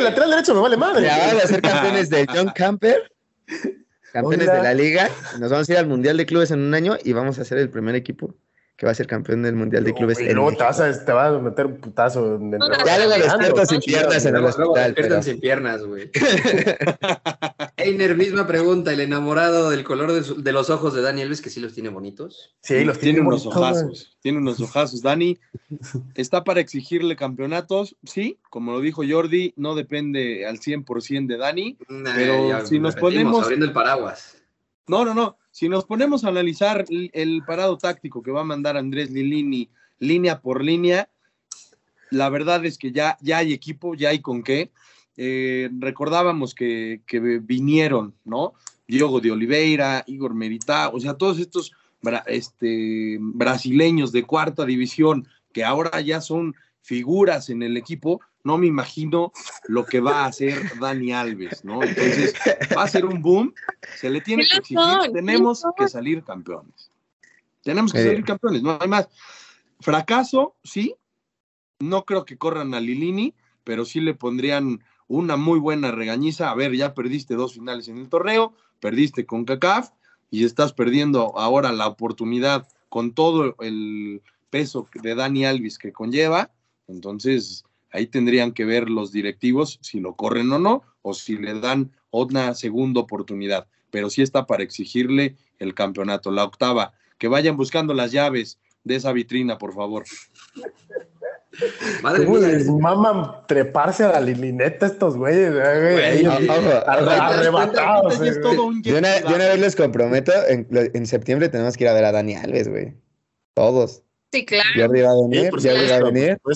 [0.04, 1.04] Lateral derecho me vale madre.
[1.06, 3.12] ya a ser campeones de John Camper,
[4.12, 4.58] campeones Hola.
[4.58, 5.10] de la liga.
[5.40, 7.58] Nos vamos a ir al Mundial de Clubes en un año y vamos a ser
[7.58, 8.36] el primer equipo
[8.78, 10.20] que va a ser campeón del Mundial de Clubes.
[10.22, 12.36] Y en luego te vas, a, te vas a meter un putazo.
[12.36, 13.38] en el- Ya luego Ando.
[13.38, 14.74] despierto sin piernas en el hospital.
[14.94, 16.12] despiertan pero- sin piernas, güey.
[17.78, 18.94] Einer, misma pregunta.
[18.94, 21.74] El enamorado del color de, su- de los ojos de Dani Alves, que sí los
[21.74, 22.56] tiene bonitos.
[22.62, 23.72] Sí, los tiene unos bonitos, güey.
[23.72, 25.02] ojazos, tiene unos ojazos.
[25.02, 25.40] Dani,
[26.16, 27.96] ¿está para exigirle campeonatos?
[28.04, 31.78] Sí, como lo dijo Jordi, no depende al 100% de Dani.
[31.90, 34.38] Nah, Pero ya si nos ponemos- Abriendo el paraguas.
[34.88, 35.38] No, no, no.
[35.58, 40.40] Si nos ponemos a analizar el, parado táctico que va a mandar Andrés Lilini línea
[40.40, 41.10] por línea,
[42.12, 44.70] la verdad es que ya, ya hay equipo, ya hay con qué.
[45.16, 48.54] Eh, recordábamos que, que vinieron, ¿no?
[48.88, 51.72] Diogo de Oliveira, Igor Meritá, o sea, todos estos
[52.04, 58.58] bra- este, brasileños de cuarta división que ahora ya son figuras en el equipo, no
[58.58, 59.32] me imagino
[59.68, 61.84] lo que va a hacer Dani Alves, ¿no?
[61.84, 62.34] Entonces,
[62.76, 63.54] va a ser un boom,
[63.98, 66.92] se le tiene que exigir, tenemos que salir campeones.
[67.64, 69.10] Tenemos que salir campeones, no hay más.
[69.80, 70.96] Fracaso, sí.
[71.80, 76.50] No creo que corran a Lilini, pero sí le pondrían una muy buena regañiza.
[76.50, 79.92] A ver, ya perdiste dos finales en el torneo, perdiste con CACAF
[80.32, 86.52] y estás perdiendo ahora la oportunidad con todo el peso de Dani Alves que conlleva.
[86.88, 91.60] Entonces, ahí tendrían que ver los directivos si lo corren o no, o si le
[91.60, 93.68] dan una segunda oportunidad.
[93.90, 96.32] Pero sí está para exigirle el campeonato.
[96.32, 100.04] La octava, que vayan buscando las llaves de esa vitrina, por favor.
[102.04, 102.50] Madre ¿Cómo mía.
[102.50, 105.52] les maman treparse a la lilineta estos güeyes?
[105.56, 106.26] eh, güey?
[106.86, 108.22] Arrebatados.
[108.22, 108.32] Eh,
[108.84, 112.12] De una, una vez les comprometo, en, en septiembre tenemos que ir a ver a
[112.12, 112.94] Dani Alves, güey.
[113.56, 114.04] Todos.
[114.32, 114.70] Sí, claro.
[114.76, 116.56] Jordi va a Sí, venir, por Jordi va a supuesto, venir, por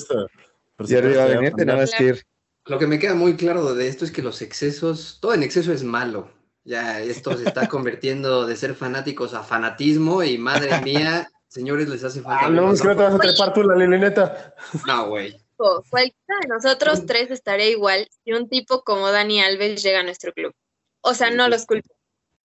[0.88, 2.24] que ir.
[2.66, 5.74] Lo que me queda muy claro de esto es que los excesos, todo en exceso
[5.74, 6.32] es malo.
[6.64, 12.04] Ya esto se está convirtiendo de ser fanáticos a fanatismo y madre mía, señores, les
[12.04, 12.46] hace falta.
[12.46, 14.54] Ah, no, es que no te vas a trepar tú la lilineta.
[14.86, 15.36] No, güey.
[15.58, 20.34] Cualquiera de nosotros tres estaría igual si un tipo como Dani Alves llega a nuestro
[20.34, 20.54] club.
[21.02, 21.94] O sea, no los culpo.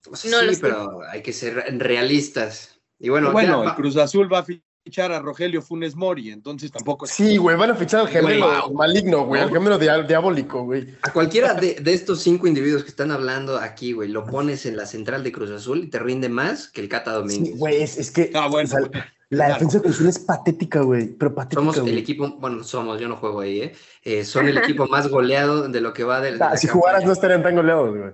[0.09, 2.79] No sí, los pero hay que ser realistas.
[2.99, 4.45] Y bueno, Bueno, ya el Cruz Azul va a
[4.87, 8.47] fichar a Rogelio Funes Mori, entonces tampoco es Sí, güey, van a fichar al gemelo
[8.67, 8.73] wow.
[8.73, 10.95] maligno, güey, al gemelo dia- diabólico, güey.
[11.01, 14.77] a cualquiera de, de estos cinco individuos que están hablando aquí, güey, lo pones en
[14.77, 17.57] la central de Cruz Azul y te rinde más que el Cata Sí, Domínguez.
[17.57, 18.69] güey, es, es que Ah, bueno.
[18.69, 22.37] o sea, la defensa de Cruz Azul es patética, güey, pero patética, Somos el equipo,
[22.39, 23.73] bueno, somos, yo no juego ahí, ¿eh?
[24.03, 26.37] Eh, son el equipo más goleado de lo que va del.
[26.37, 28.13] de Ah, si jugaras no estarían tan goleados, güey.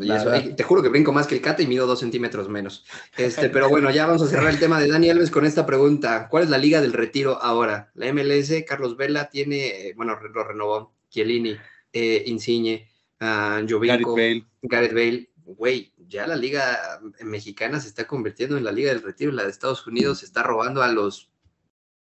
[0.00, 2.86] Y te juro que brinco más que el Cata y mido dos centímetros menos.
[3.18, 6.28] Este, pero bueno, ya vamos a cerrar el tema de Dani Alves con esta pregunta.
[6.30, 7.90] ¿Cuál es la liga del retiro ahora?
[7.94, 11.54] La MLS, Carlos Vela tiene, eh, bueno, lo renovó, Chiellini,
[11.92, 12.88] eh, Insigne,
[13.20, 14.46] ah, Gareth Jovinko, Bale.
[14.62, 15.30] Gareth Bale.
[15.44, 19.32] Güey, ya la liga mexicana se está convirtiendo en la liga del retiro.
[19.32, 21.30] La de Estados Unidos se está robando a los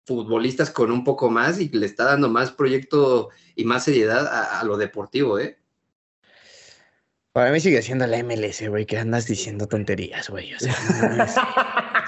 [0.05, 4.59] futbolistas con un poco más y le está dando más proyecto y más seriedad a,
[4.59, 5.57] a lo deportivo, ¿eh?
[7.35, 10.53] Para mí sigue siendo la MLS, güey, que andas diciendo tonterías, güey.
[10.53, 11.35] O sea, no mames.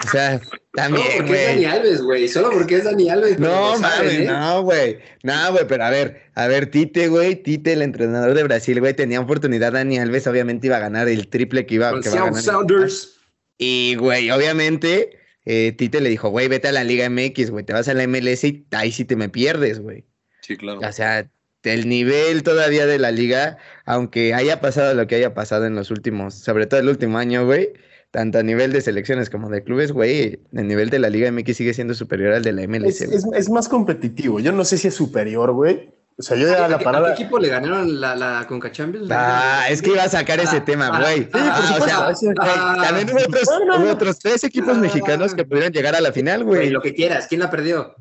[0.05, 0.39] O sea,
[0.77, 1.65] Solo también, porque es Dani.
[1.65, 2.27] Alves, güey.
[2.27, 3.39] Solo porque es Dani Alves.
[3.39, 4.25] No, mames, ¿eh?
[4.25, 4.99] no, güey.
[5.23, 8.93] No, güey, pero a ver, a ver, Tite, güey, Tite, el entrenador de Brasil, güey,
[8.93, 9.73] tenía oportunidad.
[9.73, 12.43] Dani Alves obviamente iba a ganar el triple que iba, que va a ganar.
[12.43, 13.19] Sounders.
[13.57, 17.73] Y, güey, obviamente, eh, Tite le dijo, güey, vete a la Liga MX, güey, te
[17.73, 20.05] vas a la MLS y ahí sí te me pierdes, güey.
[20.41, 20.79] Sí, claro.
[20.79, 21.27] O sea,
[21.63, 25.91] el nivel todavía de la liga, aunque haya pasado lo que haya pasado en los
[25.91, 27.73] últimos, sobre todo el último año, güey,
[28.11, 31.55] tanto a nivel de selecciones como de clubes, güey, el nivel de la Liga MX
[31.57, 33.01] sigue siendo superior al de la MLS.
[33.01, 33.39] Es, güey.
[33.39, 34.39] es- es más competitivo.
[34.39, 37.09] Yo no sé si es superior, güey, O sea, yo ya la parada.
[37.11, 39.07] ¿A qué equipo le ganaron la, la Conca Champions?
[39.11, 41.29] Ah, es que iba a sacar ese Ah, tema, ah, güey.
[41.33, 43.91] ah, o sea, ah, ah, también hubo otros, no, no, hubo no.
[43.91, 44.79] otros tres equipos Ah.
[44.79, 47.27] mexicanos que pudieron llegar a la final, Güey, lo que quieras.
[47.27, 47.93] ¿Quién la perdió?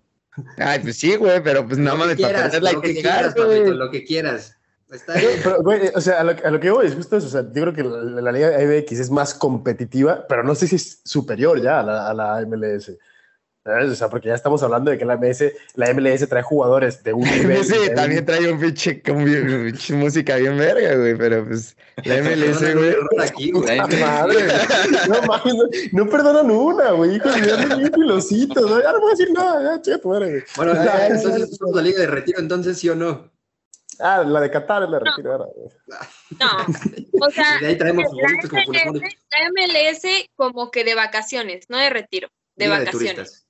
[0.57, 3.35] Ay, pues sí, güey, pero pues no mames, para perderla hay lo que llegar, quieras,
[3.35, 4.56] papito, lo que quieras.
[4.90, 5.40] Está Pero, bien.
[5.42, 7.27] pero, güey, o sea, a lo, a lo que voy es justo eso.
[7.27, 10.66] O sea, yo creo que la, la Liga MX es más competitiva, pero no sé
[10.68, 12.92] si es superior ya a la, a la MLS.
[13.64, 13.90] ¿Sabes?
[13.90, 15.42] O sea, porque ya estamos hablando de que la MLS,
[15.75, 17.64] la MLS trae jugadores de un nivel.
[17.64, 19.03] Sí, de un- también trae un pinche,
[19.94, 22.88] música bien verga, güey, pero pues la MLS, güey.
[22.90, 23.77] error aquí, güey.
[23.81, 24.46] ¡Ah, madre!
[25.09, 25.55] No mames,
[25.92, 27.16] no, no perdonan una, güey.
[27.16, 28.81] Hijos de andan bien filositos, ¿no?
[28.81, 30.42] Ya no voy a decir nada, ya, chica tu madre, güey.
[30.57, 33.33] Bueno, ya, ya, entonces ya, somos la Liga de Retiro, entonces sí o no.
[34.00, 35.68] Ah, la de Qatar es la retiro ahora, güey.
[36.38, 38.62] No, o sea, Y de ahí traemos la como.
[38.92, 40.02] MLS, la MLS
[40.35, 43.46] como que de vacaciones, no de retiro, de Liga vacaciones.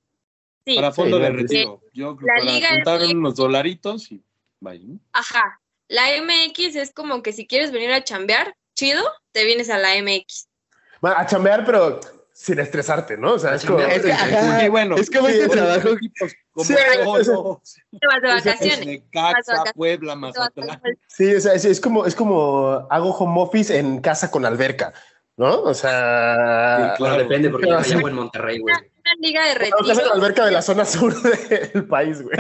[0.64, 1.82] sí, Para fondo Sí, de retiro.
[1.92, 3.14] Yo creo La para Liga juntar MX.
[3.14, 4.22] unos dolaritos y
[4.61, 4.82] vaya.
[4.87, 4.98] ¿no?
[5.12, 5.61] ajá.
[5.88, 9.90] La MX es como que si quieres venir a chambear, chido, te vienes a la
[10.02, 10.48] MX.
[11.00, 12.00] Bueno, a chambear, pero
[12.38, 13.33] sin estresarte, ¿no?
[13.33, 13.79] O sea, es como.
[13.79, 14.94] Es que, ajá, Sí, bueno.
[14.96, 15.88] es Sí, este bueno, trabajo.
[15.94, 18.87] Equipos como Sí, Cholos, Te vas de vacaciones.
[18.87, 19.72] Necaxa, vacaciones.
[19.75, 20.81] Puebla, Mazatlán.
[21.09, 24.92] Sí, o sea, es, es como, es como hago home office en casa con alberca,
[25.38, 25.62] ¿no?
[25.62, 26.35] O sea.
[26.37, 27.22] Sí, Bueno, Claro.
[27.22, 28.75] depende, porque yo me en Monterrey, güey.
[28.75, 30.12] Una liga de retiro.
[30.12, 31.14] alberca de la zona sur
[31.72, 32.37] del país, güey.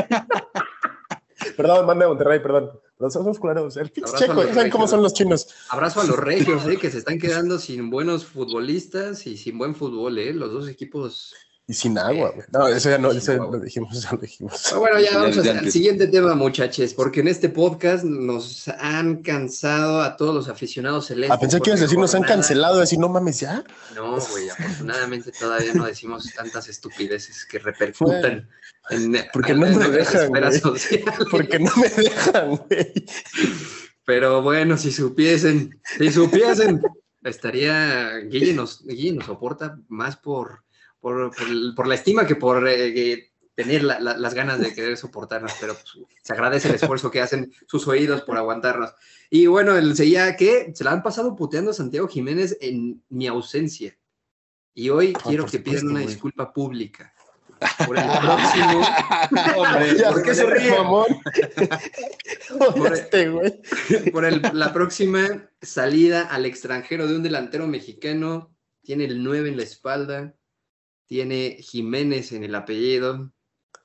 [1.56, 2.70] Perdón, manda de Monterrey, perdón.
[2.98, 3.76] Pero somos culeros.
[3.76, 5.48] El pinche checo, los ya saben cómo son los chinos.
[5.68, 9.74] Abrazo a los regios, eh, que se están quedando sin buenos futbolistas y sin buen
[9.74, 10.32] fútbol, ¿eh?
[10.32, 11.34] Los dos equipos.
[11.68, 12.46] Y sin agua, güey.
[12.52, 14.62] No, eso ya no, eso ya lo dijimos, eso lo dijimos.
[14.68, 15.72] Pero bueno, ya Ya vamos al antes.
[15.72, 21.36] siguiente tema, muchachos, porque en este podcast nos han cansado a todos los aficionados celestes.
[21.36, 23.64] Ah, pensé que ibas a porque decir, nos han cancelado, decir, no mames, ya.
[23.96, 28.48] No, güey, afortunadamente todavía no decimos tantas estupideces que repercutan
[28.90, 30.60] en, Porque en- no en me nuestra dejan, esfera güey.
[30.60, 31.02] social.
[31.32, 33.04] Porque no me dejan, güey.
[34.04, 36.80] Pero bueno, si supiesen, si supiesen,
[37.24, 38.18] estaría.
[38.18, 40.62] Guille nos, Guille nos soporta más por,
[41.06, 44.58] por, por, el- por la estima que por eh, que tener la- la- las ganas
[44.58, 48.92] de querer soportarnos, pero pues, se agradece el esfuerzo que hacen sus oídos por aguantarnos.
[49.30, 53.28] Y bueno, el seguía que se la han pasado puteando a Santiago Jiménez en mi
[53.28, 53.96] ausencia.
[54.74, 56.06] Y hoy quiero por que pidan una güey.
[56.08, 57.14] disculpa pública
[57.86, 58.82] por el próximo.
[59.56, 60.70] Hombre, Ya, ¿por qué se ríe?
[60.72, 61.06] mamón.
[62.92, 63.62] Este, güey.
[64.12, 68.52] por el- la próxima salida al extranjero de un delantero mexicano.
[68.82, 70.34] Tiene el 9 en la espalda,
[71.06, 73.32] tiene Jiménez en el apellido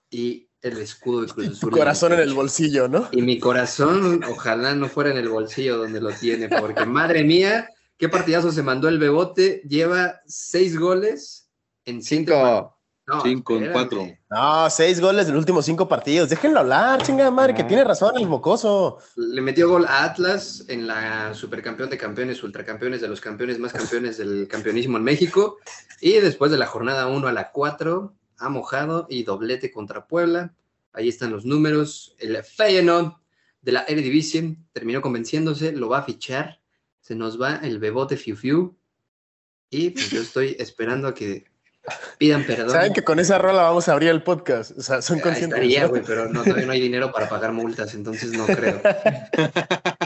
[0.09, 3.09] y el escudo de Cruz Tu corazón en el bolsillo, ¿no?
[3.11, 7.69] Y mi corazón, ojalá no fuera en el bolsillo donde lo tiene, porque madre mía,
[7.97, 9.61] qué partidazo se mandó el Bebote.
[9.67, 11.49] Lleva seis goles
[11.85, 12.77] en cinco.
[13.11, 13.17] Cinco.
[13.17, 14.07] No, Cinco en cuatro.
[14.29, 16.29] No, seis goles en los últimos cinco partidos.
[16.29, 17.67] Déjenlo hablar, chingada madre, que Ah.
[17.67, 18.99] tiene razón el mocoso.
[19.15, 23.73] Le metió gol a Atlas en la supercampeón de campeones, ultracampeones de los campeones más
[23.73, 25.57] campeones del campeonismo en México.
[25.99, 30.53] Y después de la jornada 1 a la 4, ha mojado y doblete contra Puebla.
[30.93, 32.15] Ahí están los números.
[32.19, 33.13] El Feyenoord
[33.61, 36.59] de la Eredivisie terminó convenciéndose, lo va a fichar.
[37.01, 38.77] Se nos va el bebote Fiu Fiu.
[39.69, 41.45] Y pues yo estoy esperando a que
[42.17, 42.69] pidan perdón.
[42.69, 44.77] Saben que con esa rola vamos a abrir el podcast.
[44.77, 45.57] O sea, son Ahí conscientes.
[45.59, 48.81] estaría, güey, pero no, todavía no hay dinero para pagar multas, entonces no creo.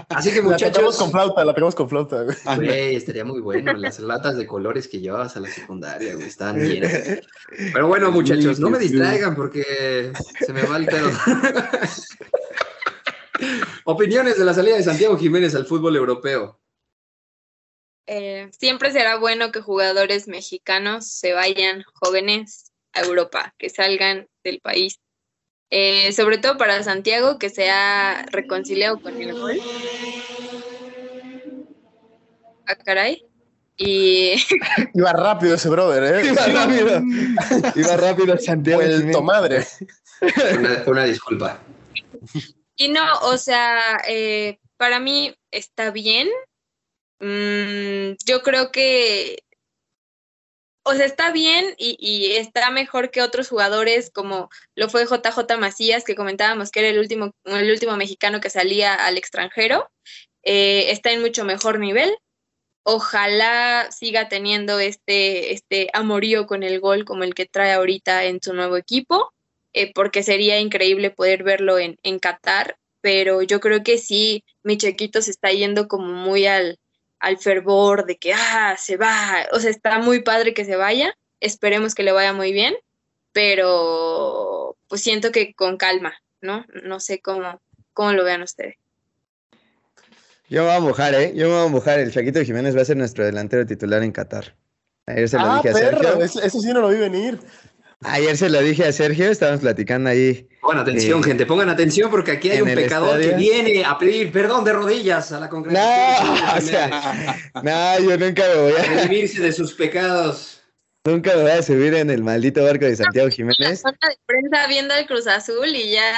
[0.10, 2.38] Así que La tocamos muchachos, con flauta, la tocamos con flauta, güey.
[2.56, 3.74] güey, estaría muy bueno.
[3.74, 6.92] Las latas de colores que llevabas a la secundaria, güey, estaban llenas.
[7.74, 10.12] Pero bueno, muchachos, no me distraigan porque
[10.46, 11.10] se me va el pedo.
[13.84, 16.60] Opiniones de la salida de Santiago Jiménez al fútbol europeo.
[18.08, 24.60] Eh, siempre será bueno que jugadores mexicanos se vayan jóvenes a Europa, que salgan del
[24.60, 25.00] país.
[25.72, 29.60] Eh, sobre todo para Santiago, que se ha reconciliado con el gol.
[32.68, 33.26] Ah, caray.
[33.78, 34.36] Y
[34.94, 36.28] Iba rápido ese brother, ¿eh?
[36.28, 37.02] Iba rápido.
[37.76, 38.82] Iba rápido Santiago.
[38.82, 39.24] Vuelto Jiménez.
[39.24, 39.68] madre.
[40.58, 41.60] Una, una disculpa.
[42.78, 46.30] Y no, o sea, eh, para mí está bien.
[47.19, 49.43] Mm, yo creo que,
[50.84, 56.04] o sea, está bien y, está mejor que otros jugadores como lo fue JJ Macías,
[56.04, 59.89] que comentábamos que era el último, el último mexicano que salía al extranjero.
[60.43, 62.15] Eh, está en mucho mejor nivel.
[62.84, 68.41] Ojalá siga teniendo este, este amorío con el gol como el que trae ahorita en
[68.41, 69.34] su nuevo equipo
[69.75, 74.78] eh, porque sería increíble poder verlo en, en Qatar, pero yo creo que sí, mi
[74.78, 76.80] chequito se está yendo como muy al,
[77.26, 81.18] al fervor de que, ah, se va, o sea, está muy padre que se vaya,
[81.40, 82.76] esperemos que le vaya muy bien,
[83.32, 86.68] pero pues siento que con calma, ¿no?
[86.84, 87.60] No sé cómo,
[87.94, 88.76] cómo lo vean ustedes.
[90.50, 91.34] Yo me voy a mojar, ¿eh?
[91.36, 92.00] Yo me voy a mojar.
[92.00, 94.56] El Chaquito Jiménez va a ser nuestro delantero titular en Qatar.
[95.08, 96.24] Ayer se lo ah, dije a perro, Sergio.
[96.24, 97.40] eso, eso sí no lo vi venir.
[98.08, 100.48] Ayer se lo dije a Sergio, estábamos platicando ahí.
[100.62, 104.32] Pongan atención, Eh, gente, pongan atención porque aquí hay un pecador que viene a pedir
[104.32, 106.39] perdón de rodillas a la No, congregación.
[106.58, 110.62] o sea, no, yo nunca me voy a, redimirse de sus pecados.
[111.06, 113.82] Nunca me voy a subir en el maldito barco de Santiago La Jiménez.
[113.82, 116.12] zona de prensa viendo al Cruz Azul y ya,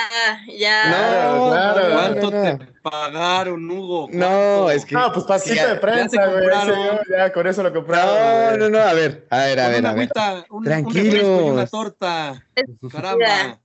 [0.58, 0.89] ya.
[0.89, 1.93] No, claro.
[1.93, 2.58] ¿Cuánto no, no.
[2.58, 4.08] te pagaron, Hugo?
[4.12, 4.71] No, ¿Cuánto?
[4.71, 6.43] es que- No, pues pasito Ya- de ya prensa, güey.
[6.45, 8.15] señor, Ya, con eso lo compraron.
[8.52, 10.02] No, no, no, a ver, a ver, a ver, una a ver.
[10.04, 11.04] agüita, un, un Tranquilos.
[11.04, 12.43] refresco y una torta.
[12.91, 13.60] Caramba.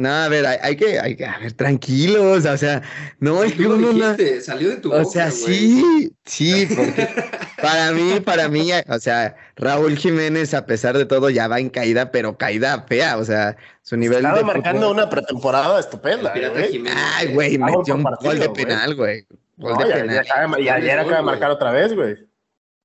[0.00, 2.80] No, a ver, hay, hay que, hay que, a ver, tranquilos, o sea,
[3.18, 5.38] no, es que no- dijiste, salió de tu O boca, sea, güey.
[5.58, 7.06] sí, sí, porque
[7.60, 11.68] para mí, para mí, o sea, Raúl Jiménez, a pesar de todo, ya va en
[11.68, 16.32] caída, pero caída fea, o sea, su nivel Estaba de marcando fútbol- una pretemporada estupenda,
[16.32, 16.72] güey.
[16.72, 16.98] Jiménez.
[17.16, 18.64] Ay, güey, Vamos metió un gol de güey.
[18.64, 19.26] penal, güey.
[19.58, 20.14] Gol No, de ya- penal.
[20.14, 22.16] ya acaba de- y ayer acaba de marcar otra vez, güey.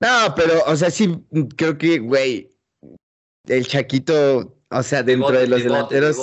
[0.02, 1.18] No, pero, o sea, sí,
[1.56, 2.50] creo que, güey,
[3.48, 6.18] el Chaquito, o sea, dentro de los delanteros.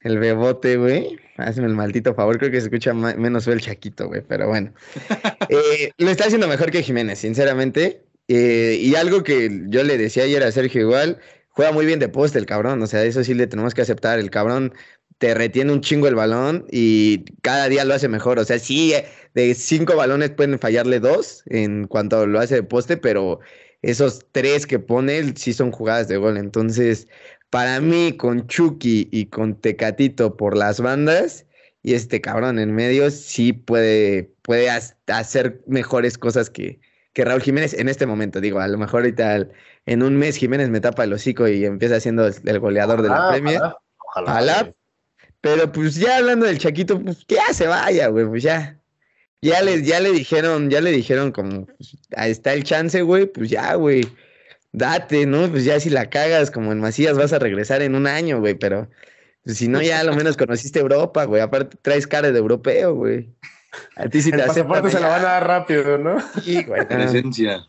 [0.00, 4.22] El bebote, güey, hazme el maldito favor, creo que se escucha menos el Chaquito, güey,
[4.26, 4.72] pero bueno.
[5.50, 8.02] Eh, lo está haciendo mejor que Jiménez, sinceramente.
[8.28, 12.10] Eh, y algo que yo le decía ayer a Sergio igual, juega muy bien de
[12.10, 14.74] poste el cabrón, o sea, eso sí le tenemos que aceptar, el cabrón
[15.16, 18.92] te retiene un chingo el balón y cada día lo hace mejor, o sea, sí,
[19.34, 23.40] de cinco balones pueden fallarle dos en cuanto lo hace de poste, pero
[23.82, 27.08] esos tres que pone sí son jugadas de gol, entonces,
[27.50, 31.46] para mí, con Chucky y con Tecatito por las bandas,
[31.82, 34.68] y este cabrón en medio sí puede, puede
[35.06, 36.80] hacer mejores cosas que,
[37.12, 38.40] que Raúl Jiménez en este momento.
[38.40, 39.46] Digo, a lo mejor ahorita
[39.86, 43.30] en un mes Jiménez me tapa el hocico y empieza siendo el goleador de la
[43.30, 43.56] Premier.
[43.56, 43.76] Ojalá.
[43.98, 44.62] ojalá, Ojalá.
[44.62, 44.74] güey.
[45.40, 48.74] Pero pues ya hablando del Chaquito, pues que ya se vaya, güey, pues ya.
[49.40, 53.26] Ya le, ya le dijeron, ya le dijeron como, pues, ahí está el chance, güey,
[53.26, 54.02] pues ya, güey.
[54.78, 55.50] Date, ¿no?
[55.50, 58.54] Pues ya si la cagas como en Macías vas a regresar en un año, güey,
[58.54, 58.88] pero
[59.44, 61.42] pues, si no ya a lo menos conociste Europa, güey.
[61.42, 63.28] Aparte traes cara de europeo, güey.
[63.96, 65.16] A ti sí El te aceptan pasaporte se lo allá.
[65.16, 66.16] van a dar rápido, ¿no?
[66.42, 66.88] Sí, güey, no.
[66.88, 67.66] Presencia.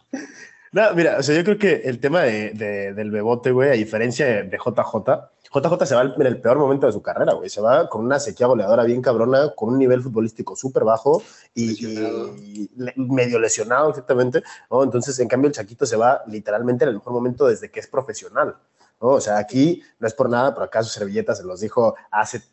[0.72, 3.74] No, mira, o sea, yo creo que el tema de, de- del bebote, güey, a
[3.74, 7.50] diferencia de, de JJ, JJ se va en el peor momento de su carrera, güey.
[7.50, 11.24] Se va con una sequía goleadora bien cabrona, con un nivel futbolístico súper bajo
[11.56, 12.36] y, Lesionado.
[12.38, 14.44] y medio lesionado, exactamente.
[14.70, 14.84] ¿no?
[14.84, 17.88] Entonces, en cambio, el Chaquito se va literalmente en el mejor momento desde que es
[17.88, 18.56] profesional.
[19.02, 19.08] ¿no?
[19.10, 22.44] O sea, aquí no es por nada, pero acá su servilleta se los dijo hace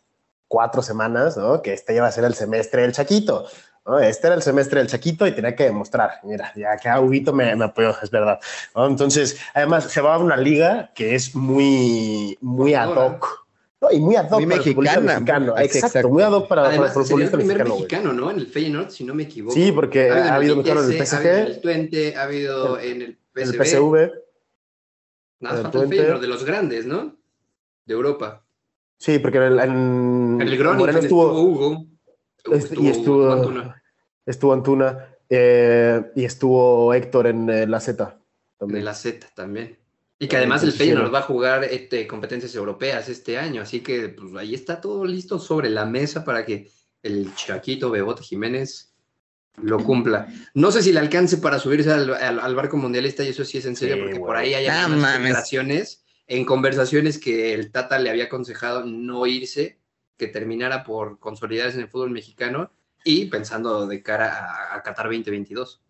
[0.48, 1.60] cuatro semanas, ¿no?
[1.60, 3.46] Que este iba a ser el semestre del Chaquito.
[3.86, 3.98] ¿No?
[4.00, 6.20] Este era el semestre del Chaquito y tenía que demostrar.
[6.24, 8.40] Mira, ya que Huguito me, me apoyó, es verdad.
[8.74, 8.86] ¿no?
[8.86, 13.46] Entonces, además, se va a una liga que es muy, muy ad hoc.
[13.80, 13.92] ¿no?
[13.92, 15.52] Y muy ad hoc Muy para el futbolista mexicana, mexicano.
[15.54, 16.08] muy- Exacto, exacto.
[16.08, 17.74] muy ad hoc para, para Además, el sería el futbolista primer mexicano.
[17.74, 17.82] güey.
[17.82, 18.30] mexicano, ¿no?
[18.30, 19.54] En el Feyenoord, si no me equivoco.
[19.54, 22.16] Sí, porque ha habido en mexicano en el Vitesse, Ha habido en el PSG, Twente,
[22.16, 23.40] ha habido en el PSV.
[23.60, 24.12] el PSV.
[25.40, 25.88] Nada el falta el.
[25.88, 27.16] Feyenoord, de los grandes, ¿no?
[27.84, 28.42] De Europa.
[28.98, 29.70] Sí, porque en, el, en,
[30.40, 31.84] En el en Groningen estuvo, estuvo, Hugo.
[32.54, 33.82] Este, y estuvo, Antuna.
[34.24, 38.02] estuvo Antuna eh, y estuvo Héctor en eh, la Z.
[38.04, 38.84] En también.
[38.84, 39.78] la Z también.
[40.18, 41.12] Y que además el Feyenoord ¿no?
[41.12, 45.38] va a jugar este, competencias europeas este año, así que pues, ahí está todo listo
[45.38, 46.70] sobre la mesa para que
[47.02, 48.94] el Chaquito Bebote Jiménez
[49.62, 50.26] lo cumpla.
[50.54, 53.58] No sé si le alcance para subirse al, al- al barco mundialista y eso sí
[53.58, 57.98] es en serio, Sí, porque por ahí hay Ah, filtraciones en conversaciones que el Tata
[57.98, 59.78] le había aconsejado no irse,
[60.16, 62.70] que terminara por consolidarse en el fútbol mexicano
[63.04, 65.80] y pensando de cara a, a Qatar 2022.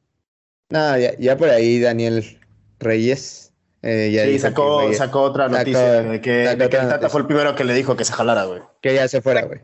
[0.71, 2.39] No, ya, ya por ahí Daniel
[2.79, 3.53] Reyes.
[3.83, 6.59] eh, ya Sí, dijo sacó, que, güey, sacó otra sacó- noticia de que, de el
[6.59, 7.09] Tata noticia.
[7.09, 8.63] fue el primero que le dijo que se jalara, güey.
[8.83, 9.61] que ya se fuera, güey.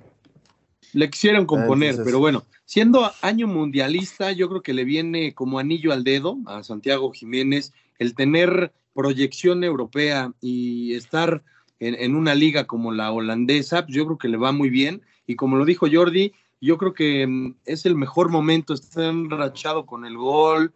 [0.92, 5.58] Le quisieron componer, Entonces- pero bueno, siendo año mundialista, yo creo que le viene como
[5.58, 11.42] anillo al dedo a Santiago Jiménez el tener proyección europea y estar
[11.82, 15.02] en, una liga como la holandesa, pues yo creo que le va muy bien.
[15.26, 19.84] Y como lo dijo Jordi, yo creo que mm, es el mejor momento, está enrachado
[19.84, 20.72] con el gol.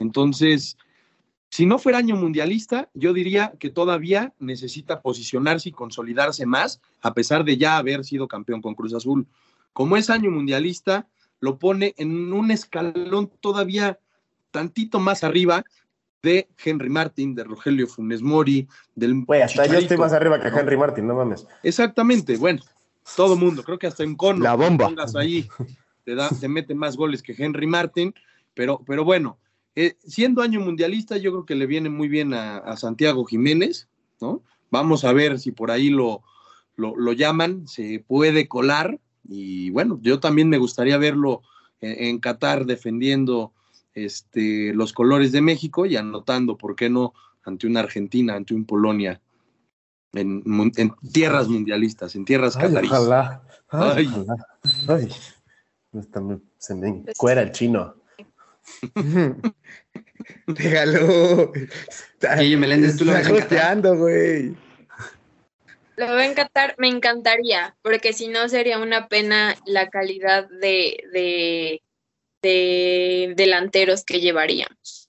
[0.00, 0.76] Entonces,
[1.48, 7.14] si no fuera año mundialista, yo diría que todavía necesita posicionarse y consolidarse más, a
[7.14, 9.28] pesar de ya haber sido campeón con Cruz Azul.
[9.72, 11.06] Como es año mundialista,
[11.38, 14.00] lo pone en un escalón todavía
[14.50, 15.64] tantito más arriba
[16.22, 20.48] de Henry Martin, de Rogelio Funes Mori, del Güey, hasta yo estoy más arriba que.
[20.48, 21.46] Henry Martin, no mames.
[21.62, 22.60] Exactamente, bueno,
[23.16, 24.86] todo mundo, creo que hasta en cono, La bomba.
[24.86, 25.48] pongas ahí,
[26.04, 28.12] te, da, te mete más goles que Henry Martin,
[28.54, 29.38] pero, pero bueno,
[29.74, 33.88] eh, siendo año mundialista, yo creo que le viene muy bien a, a Santiago Jiménez,
[34.20, 34.42] ¿no?
[34.70, 36.22] Vamos a ver si por ahí lo,
[36.76, 38.98] lo, lo llaman, se puede colar,
[39.28, 41.42] Y bueno, yo también me gustaría verlo
[41.80, 43.52] en, Qatar defendiendo
[43.94, 47.14] este, los colores de México y anotando, ¿por qué no?,
[47.44, 49.20] ante una Argentina, ante un Polonia,
[50.12, 50.42] en,
[51.12, 53.42] tierras mundialistas, en tierras Ay, Ojalá.
[53.68, 54.08] Ay,
[54.86, 55.08] Ay.
[56.58, 57.94] Se me cuera el chino.
[60.46, 61.52] Déjalo.
[62.38, 63.28] Guille Meléndez, tú lo ves
[63.98, 64.56] güey.
[65.96, 71.02] Lo voy a encantar, me encantaría, porque si no sería una pena la calidad de,
[71.12, 71.82] de,
[72.42, 75.08] de delanteros que llevaríamos.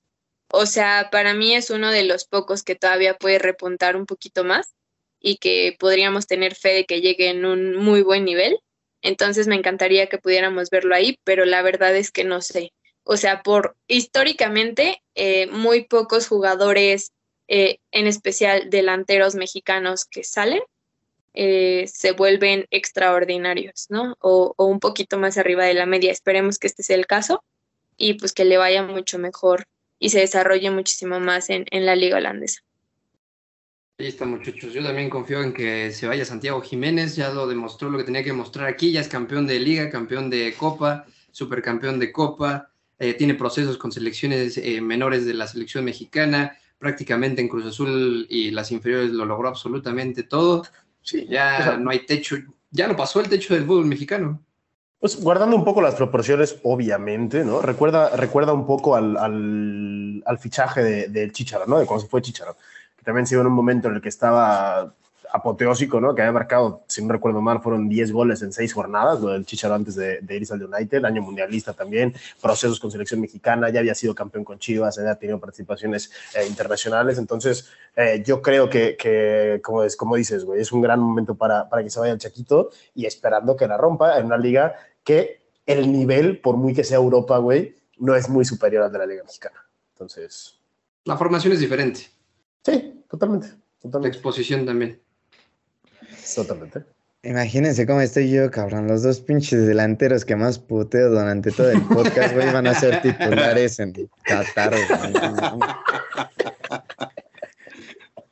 [0.52, 4.44] O sea, para mí es uno de los pocos que todavía puede repuntar un poquito
[4.44, 4.74] más
[5.20, 8.60] y que podríamos tener fe de que llegue en un muy buen nivel.
[9.02, 12.74] Entonces me encantaría que pudiéramos verlo ahí, pero la verdad es que no sé.
[13.04, 17.12] O sea, por históricamente, eh, muy pocos jugadores,
[17.48, 20.62] eh, en especial delanteros mexicanos que salen,
[21.34, 24.16] eh, se vuelven extraordinarios, ¿no?
[24.20, 26.12] O, un poquito más arriba de la media.
[26.12, 27.44] Esperemos que este sea el caso
[27.98, 29.66] y pues que le vaya mucho mejor
[30.00, 32.62] y se desarrolle muchísimo más en, en la liga holandesa.
[34.00, 34.72] Está, muchachos.
[34.72, 37.18] Yo también confío en que se vaya Santiago Jiménez.
[37.18, 38.94] Ya lo demostró lo que tenía que mostrar aquí.
[38.94, 42.72] Ya es campeón de liga, campeón de copa, supercampeón de copa.
[42.98, 46.58] Eh, tiene procesos con selecciones eh, menores de la selección mexicana.
[46.78, 50.64] Prácticamente en Cruz Azul y las inferiores lo logró absolutamente todo.
[51.10, 52.36] Sí, ya no hay techo.
[52.70, 54.39] Ya no pasó el techo del fútbol mexicano.
[54.99, 57.62] Pues guardando un poco las proporciones, obviamente, ¿no?
[57.62, 61.80] Recuerda, recuerda un poco al, al, fichaje del de Chicharo, ¿no?
[61.80, 62.55] De cuando se fue Chicharo
[62.99, 64.93] que también se dio en un momento en el que estaba
[65.32, 66.16] apoteósico, ¿no?
[66.16, 69.46] Que había marcado, si no recuerdo mal, fueron 10 goles en 6 jornadas, lo del
[69.46, 73.80] Chicharo antes de, de irse al United, año mundialista también, procesos con selección mexicana, ya
[73.80, 78.96] había sido campeón con Chivas, había tenido participaciones eh, internacionales, entonces eh, yo creo que,
[78.98, 82.14] que, como, es, como dices, güey, es un gran momento para, para que se vaya
[82.14, 86.74] el Chaquito y esperando que la rompa en una liga que el nivel, por muy
[86.74, 89.66] que sea Europa, güey, no es muy superior al de la liga mexicana.
[89.94, 90.56] Entonces...
[91.06, 92.08] La formación es diferente.
[92.64, 93.50] Sí, totalmente.
[93.80, 94.08] totalmente.
[94.08, 95.00] La exposición también.
[96.36, 96.84] Totalmente.
[97.24, 98.88] Imagínense cómo estoy yo, cabrón.
[98.88, 103.02] Los dos pinches delanteros que más puteo durante todo el podcast, güey, van a ser
[103.02, 104.74] titulares en Qatar,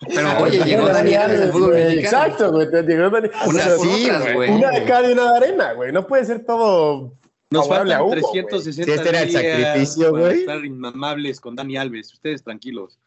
[0.08, 2.00] Pero oye, llegó Dani Alves fútbol mexicano.
[2.00, 2.68] Exacto, güey.
[2.86, 4.52] Llegó Dani Una, sí, güey.
[4.52, 5.92] Una de cada y una de arena, güey.
[5.92, 7.14] No puede ser todo.
[7.50, 10.40] Nos faltan a 360 si este era el sacrificio, güey.
[10.40, 12.14] Estar inmamables con Dani Alves.
[12.14, 13.00] Ustedes tranquilos.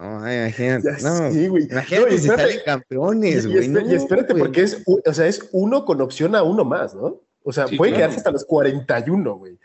[0.00, 0.90] No, imagínate.
[1.02, 1.64] no, sí, güey.
[1.70, 3.70] Imagínate no, si salen campeones, güey.
[3.90, 7.20] Y, espérate, porque es, o sea, es uno con opción a uno más, ¿no?
[7.42, 9.58] O sea, puede quedarse hasta los 41, güey.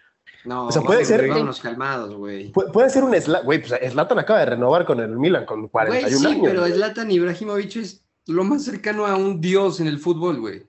[0.46, 1.28] No, o sea, puede ser.
[1.28, 2.52] Vámonos calmados, güey.
[2.52, 6.10] Puede, ser un Slatan, güey, pues Slatan acaba de renovar con el Milan con 41
[6.10, 6.42] güey, sí, años.
[6.44, 10.68] pero Slatan Ibrahimovic es lo más cercano a un dios en el fútbol, güey.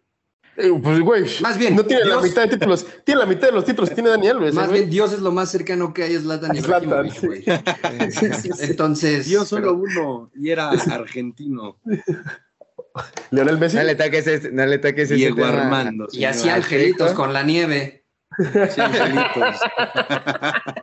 [0.56, 3.54] Eh, pues, güey, más bien, no tiene la mitad de títulos, tiene la mitad de
[3.54, 4.52] los títulos, tiene Daniel, güey.
[4.52, 7.44] Más bien, Dios es lo más cercano que hay a Zlatan Ibrahimovic, güey.
[8.60, 9.26] Entonces.
[9.26, 11.78] Dios solo uno, y era argentino.
[13.30, 13.76] Leonel Messi.
[13.76, 16.06] No le taques ese, no le taques ese Diego Armando.
[16.12, 18.04] Y hacía angelitos con la nieve.
[18.38, 19.60] Sí, angelitos.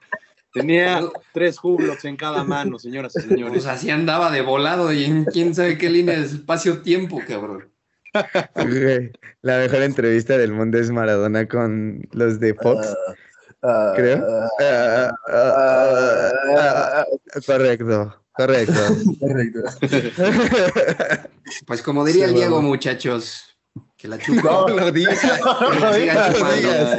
[0.53, 1.01] Tenía
[1.34, 3.63] tres jublos en cada mano, señoras y señores.
[3.63, 7.70] Pues así andaba de volado y en quién sabe qué línea de espacio-tiempo, cabrón.
[9.41, 12.95] La mejor entrevista del mundo es Maradona con los de Fox.
[13.95, 14.49] Creo.
[17.45, 18.93] Correcto, correcto.
[19.20, 19.62] correcto.
[21.68, 23.57] Pues como diría el Diego, muchachos,
[23.97, 24.41] que la chupa.
[24.41, 25.22] No lo digas.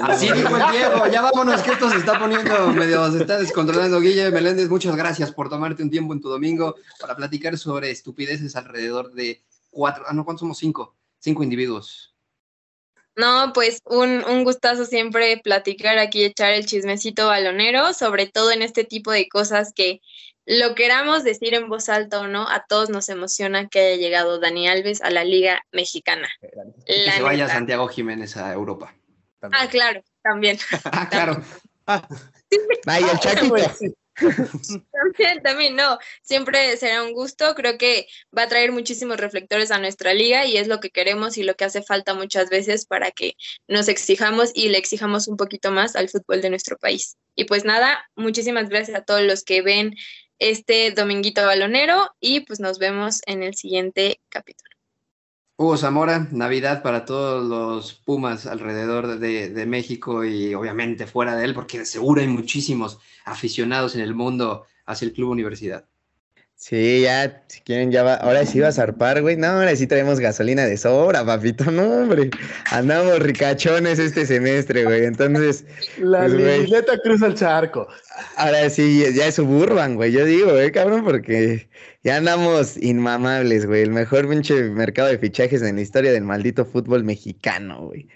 [0.02, 1.06] Así dijo el Diego.
[1.10, 3.98] Ya vámonos, que esto se está poniendo medio, se está descontrolando.
[3.98, 8.54] Guille Meléndez, muchas gracias por tomarte un tiempo en tu domingo para platicar sobre estupideces
[8.56, 10.58] alrededor de cuatro, ah, no, ¿cuántos somos?
[10.58, 12.14] Cinco cinco individuos.
[13.14, 18.62] No, pues un, un gustazo siempre platicar aquí, echar el chismecito balonero, sobre todo en
[18.62, 20.00] este tipo de cosas que
[20.46, 24.40] lo queramos decir en voz alta o no, a todos nos emociona que haya llegado
[24.40, 26.28] Dani Alves a la Liga Mexicana.
[26.86, 28.94] que se vaya Santiago Jiménez a Europa.
[29.42, 30.58] Ah, claro, también.
[30.84, 31.42] ah, claro.
[32.86, 33.56] Vaya, el Chaquito.
[34.92, 38.06] también, también, no, siempre será un gusto, creo que
[38.36, 41.54] va a traer muchísimos reflectores a nuestra liga y es lo que queremos y lo
[41.54, 43.36] que hace falta muchas veces para que
[43.68, 47.16] nos exijamos y le exijamos un poquito más al fútbol de nuestro país.
[47.34, 49.94] Y pues nada, muchísimas gracias a todos los que ven
[50.38, 54.71] este dominguito balonero y pues nos vemos en el siguiente capítulo.
[55.62, 61.54] Hugo Zamora, Navidad para todos los Pumas alrededor de, México y obviamente fuera de él,
[61.54, 65.84] porque seguro hay muchísimos aficionados en el mundo hacia el Club Universidad.
[66.62, 68.14] Sí, ya, si quieren, ya va.
[68.14, 69.36] Ahora sí va a zarpar, güey.
[69.36, 71.68] No, ahora sí traemos gasolina de sobra, papito.
[71.72, 72.30] No, hombre.
[72.70, 75.06] Andamos ricachones este semestre, güey.
[75.06, 75.64] Entonces.
[75.98, 76.70] La pues,
[77.02, 77.88] cruza el charco.
[78.36, 80.12] Ahora sí, ya es suburban, güey.
[80.12, 81.68] Yo digo, eh, cabrón, porque
[82.04, 83.82] ya andamos inmamables, güey.
[83.82, 88.06] El mejor pinche mercado de fichajes en la historia del maldito fútbol mexicano, güey.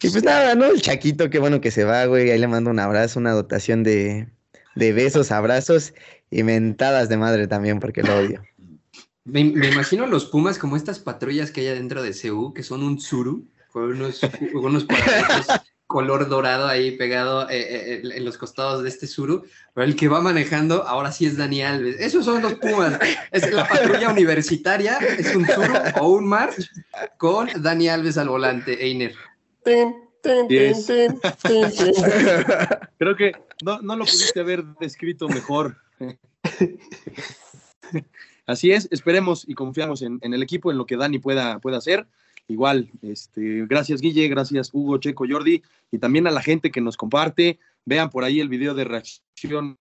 [0.00, 0.66] Y pues nada, ¿no?
[0.66, 2.30] El Chaquito, qué bueno que se va, güey.
[2.30, 4.28] Ahí le mando un abrazo, una dotación de,
[4.76, 5.94] de besos, abrazos
[6.32, 8.42] y mentadas de madre también, porque lo odio.
[9.24, 12.98] Me, imagino los Pumas como estas patrullas que hay adentro de CU, que son un
[12.98, 14.20] suru, con unos,
[14.54, 14.86] unos
[15.86, 20.08] color dorado ahí pegado eh, eh, en los costados de este suru, pero el que
[20.08, 22.00] va manejando ahora sí es Dani Alves.
[22.00, 22.98] Esos son los Pumas.
[23.30, 26.66] Es la patrulla universitaria, es un suru o un march
[27.18, 29.14] con Dani Alves al volante, Einer.
[32.98, 35.76] Creo que no, no lo pudiste haber descrito mejor.
[38.46, 42.06] Así es, esperemos y confiamos en, el equipo, en lo que Dani pueda, pueda hacer.
[42.48, 46.96] Igual, este, gracias Guille, gracias Hugo, Checo, Jordi, y también a la gente que nos
[46.96, 47.58] comparte.
[47.84, 49.78] Vean por ahí el video de reacción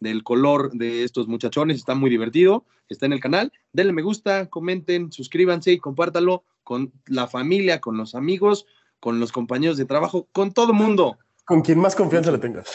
[0.00, 3.52] del color de estos muchachones, está muy divertido, está en el canal.
[3.72, 8.66] Denle me gusta, comenten, suscríbanse y compártalo con la familia, con los amigos,
[8.98, 11.18] con los compañeros de trabajo, con todo mundo.
[11.44, 12.70] Con quien más confianza le tengas.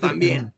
[0.00, 0.54] También.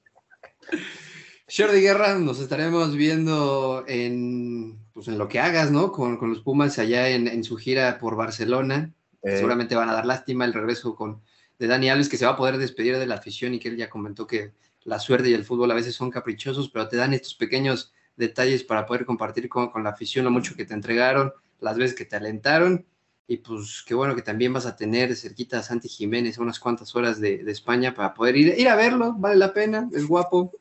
[1.46, 5.92] de Guerra, nos estaremos viendo en, pues, en lo que hagas, ¿no?
[5.92, 8.92] Con, los Pumas allá en, su gira por Barcelona.
[9.22, 9.36] Eh.
[9.36, 11.22] Seguramente van a dar lástima el regreso con,
[11.58, 13.76] de Dani Alves, que se va a poder despedir de la afición y que él
[13.76, 14.52] ya comentó que
[14.84, 18.64] la suerte y el fútbol a veces son caprichosos, pero te dan estos pequeños detalles
[18.64, 22.16] para poder compartir con, la afición lo mucho que te entregaron, las veces que te
[22.16, 22.86] alentaron.
[23.26, 26.94] Y pues qué bueno que también vas a tener cerquita a Santi Jiménez unas cuantas
[26.94, 30.52] horas de, de España para poder ir, ir a verlo, vale la pena, es guapo.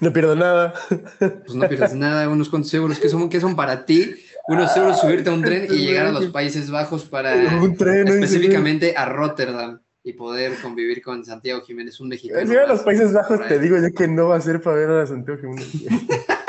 [0.00, 0.74] No pierdo nada.
[1.18, 4.14] Pues no pierdes nada, unos cuantos euros que son, que son para ti,
[4.48, 8.08] unos euros subirte a un tren y llegar a los Países Bajos para un tren,
[8.08, 12.50] específicamente a Rotterdam y poder convivir con Santiago Jiménez, un mexicano.
[12.50, 14.90] Si a los Países Bajos te digo yo que no va a ser para ver
[14.90, 15.68] a Santiago Jiménez.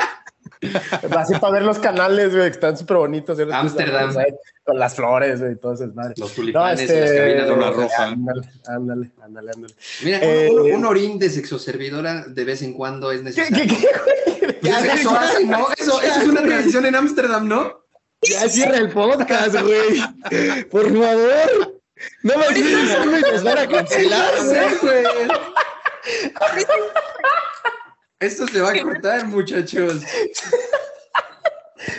[1.18, 3.38] Así para ver los canales, güey, que están súper bonitos.
[3.38, 4.14] Amsterdam.
[4.64, 6.14] Con las flores, güey, todo eso madre.
[6.16, 8.04] Los tulipanes y las este, cabinas de una roja.
[8.04, 9.50] Ándale, ándale, ándale,
[10.02, 13.56] Mira, eh, un, orín de sexoservidora de vez en cuando es necesario.
[13.56, 15.68] ¿Qué, qué, qué, eso hacen, ¿no?
[15.76, 17.84] Eso, eso es una tradición en Ámsterdam, ¿no?
[18.22, 20.64] Ya cierra el podcast, güey.
[20.70, 21.80] Por favor.
[22.22, 24.32] No me digas que nos van a cancelar,
[24.82, 25.04] güey.
[28.24, 30.02] Esto se va a cortar, muchachos.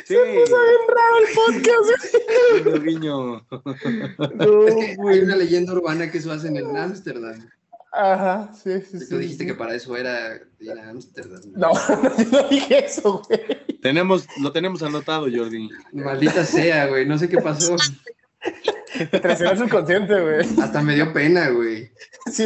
[0.05, 0.15] Sí.
[0.15, 2.83] Se puso bien raro el podcast.
[2.83, 3.45] Guiño.
[4.35, 7.47] No, es que hay una leyenda urbana que eso hacen en Ámsterdam.
[7.91, 9.07] Ajá, sí, sí.
[9.07, 11.41] Tú dijiste que para eso era ir a Ámsterdam.
[11.55, 13.41] No, no, no dije eso, güey.
[13.81, 15.69] Tenemos, lo tenemos anotado, Jordi.
[15.93, 17.05] Maldita sea, güey.
[17.05, 17.75] No sé qué pasó.
[18.97, 20.47] Te traicionó el subconsciente, güey.
[20.61, 21.91] Hasta me dio pena, güey.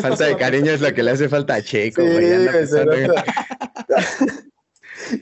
[0.01, 2.29] falta de cariño es lo que le hace falta a Checo, güey.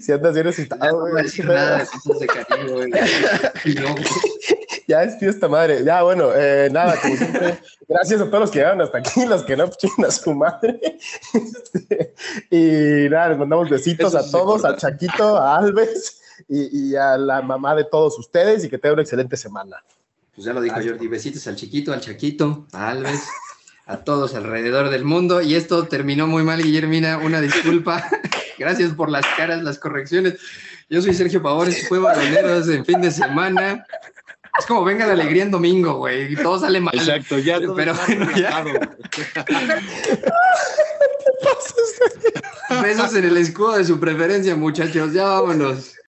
[0.01, 1.25] Si andas bien excitado, güey.
[1.43, 2.91] No nada de de cariño, güey.
[4.87, 5.83] Ya es fiesta madre.
[5.83, 9.43] Ya, bueno, eh, nada, como siempre, gracias a todos los que llegaron hasta aquí, los
[9.43, 10.79] que no, pues a su madre.
[11.33, 12.13] Este,
[12.49, 17.41] y nada, les mandamos besitos a todos, a Chaquito, a Alves y, y a la
[17.41, 19.83] mamá de todos ustedes y que tengan una excelente semana.
[20.33, 23.27] Pues ya lo dijo Jordi, besitos al chiquito, al chaquito, a Alves,
[23.87, 25.41] a todos alrededor del mundo.
[25.41, 28.07] Y esto terminó muy mal, Guillermina, una disculpa.
[28.59, 30.35] Gracias por las caras, las correcciones.
[30.89, 33.85] Yo soy Sergio Pavón, esto fue Baloneros en fin de semana.
[34.57, 36.95] Es como venga la alegría en domingo, güey, y todo sale mal.
[36.95, 38.63] Exacto, ya todo Pero bueno, ya.
[42.81, 45.13] Besos en el escudo de su preferencia, muchachos.
[45.13, 45.97] Ya vámonos.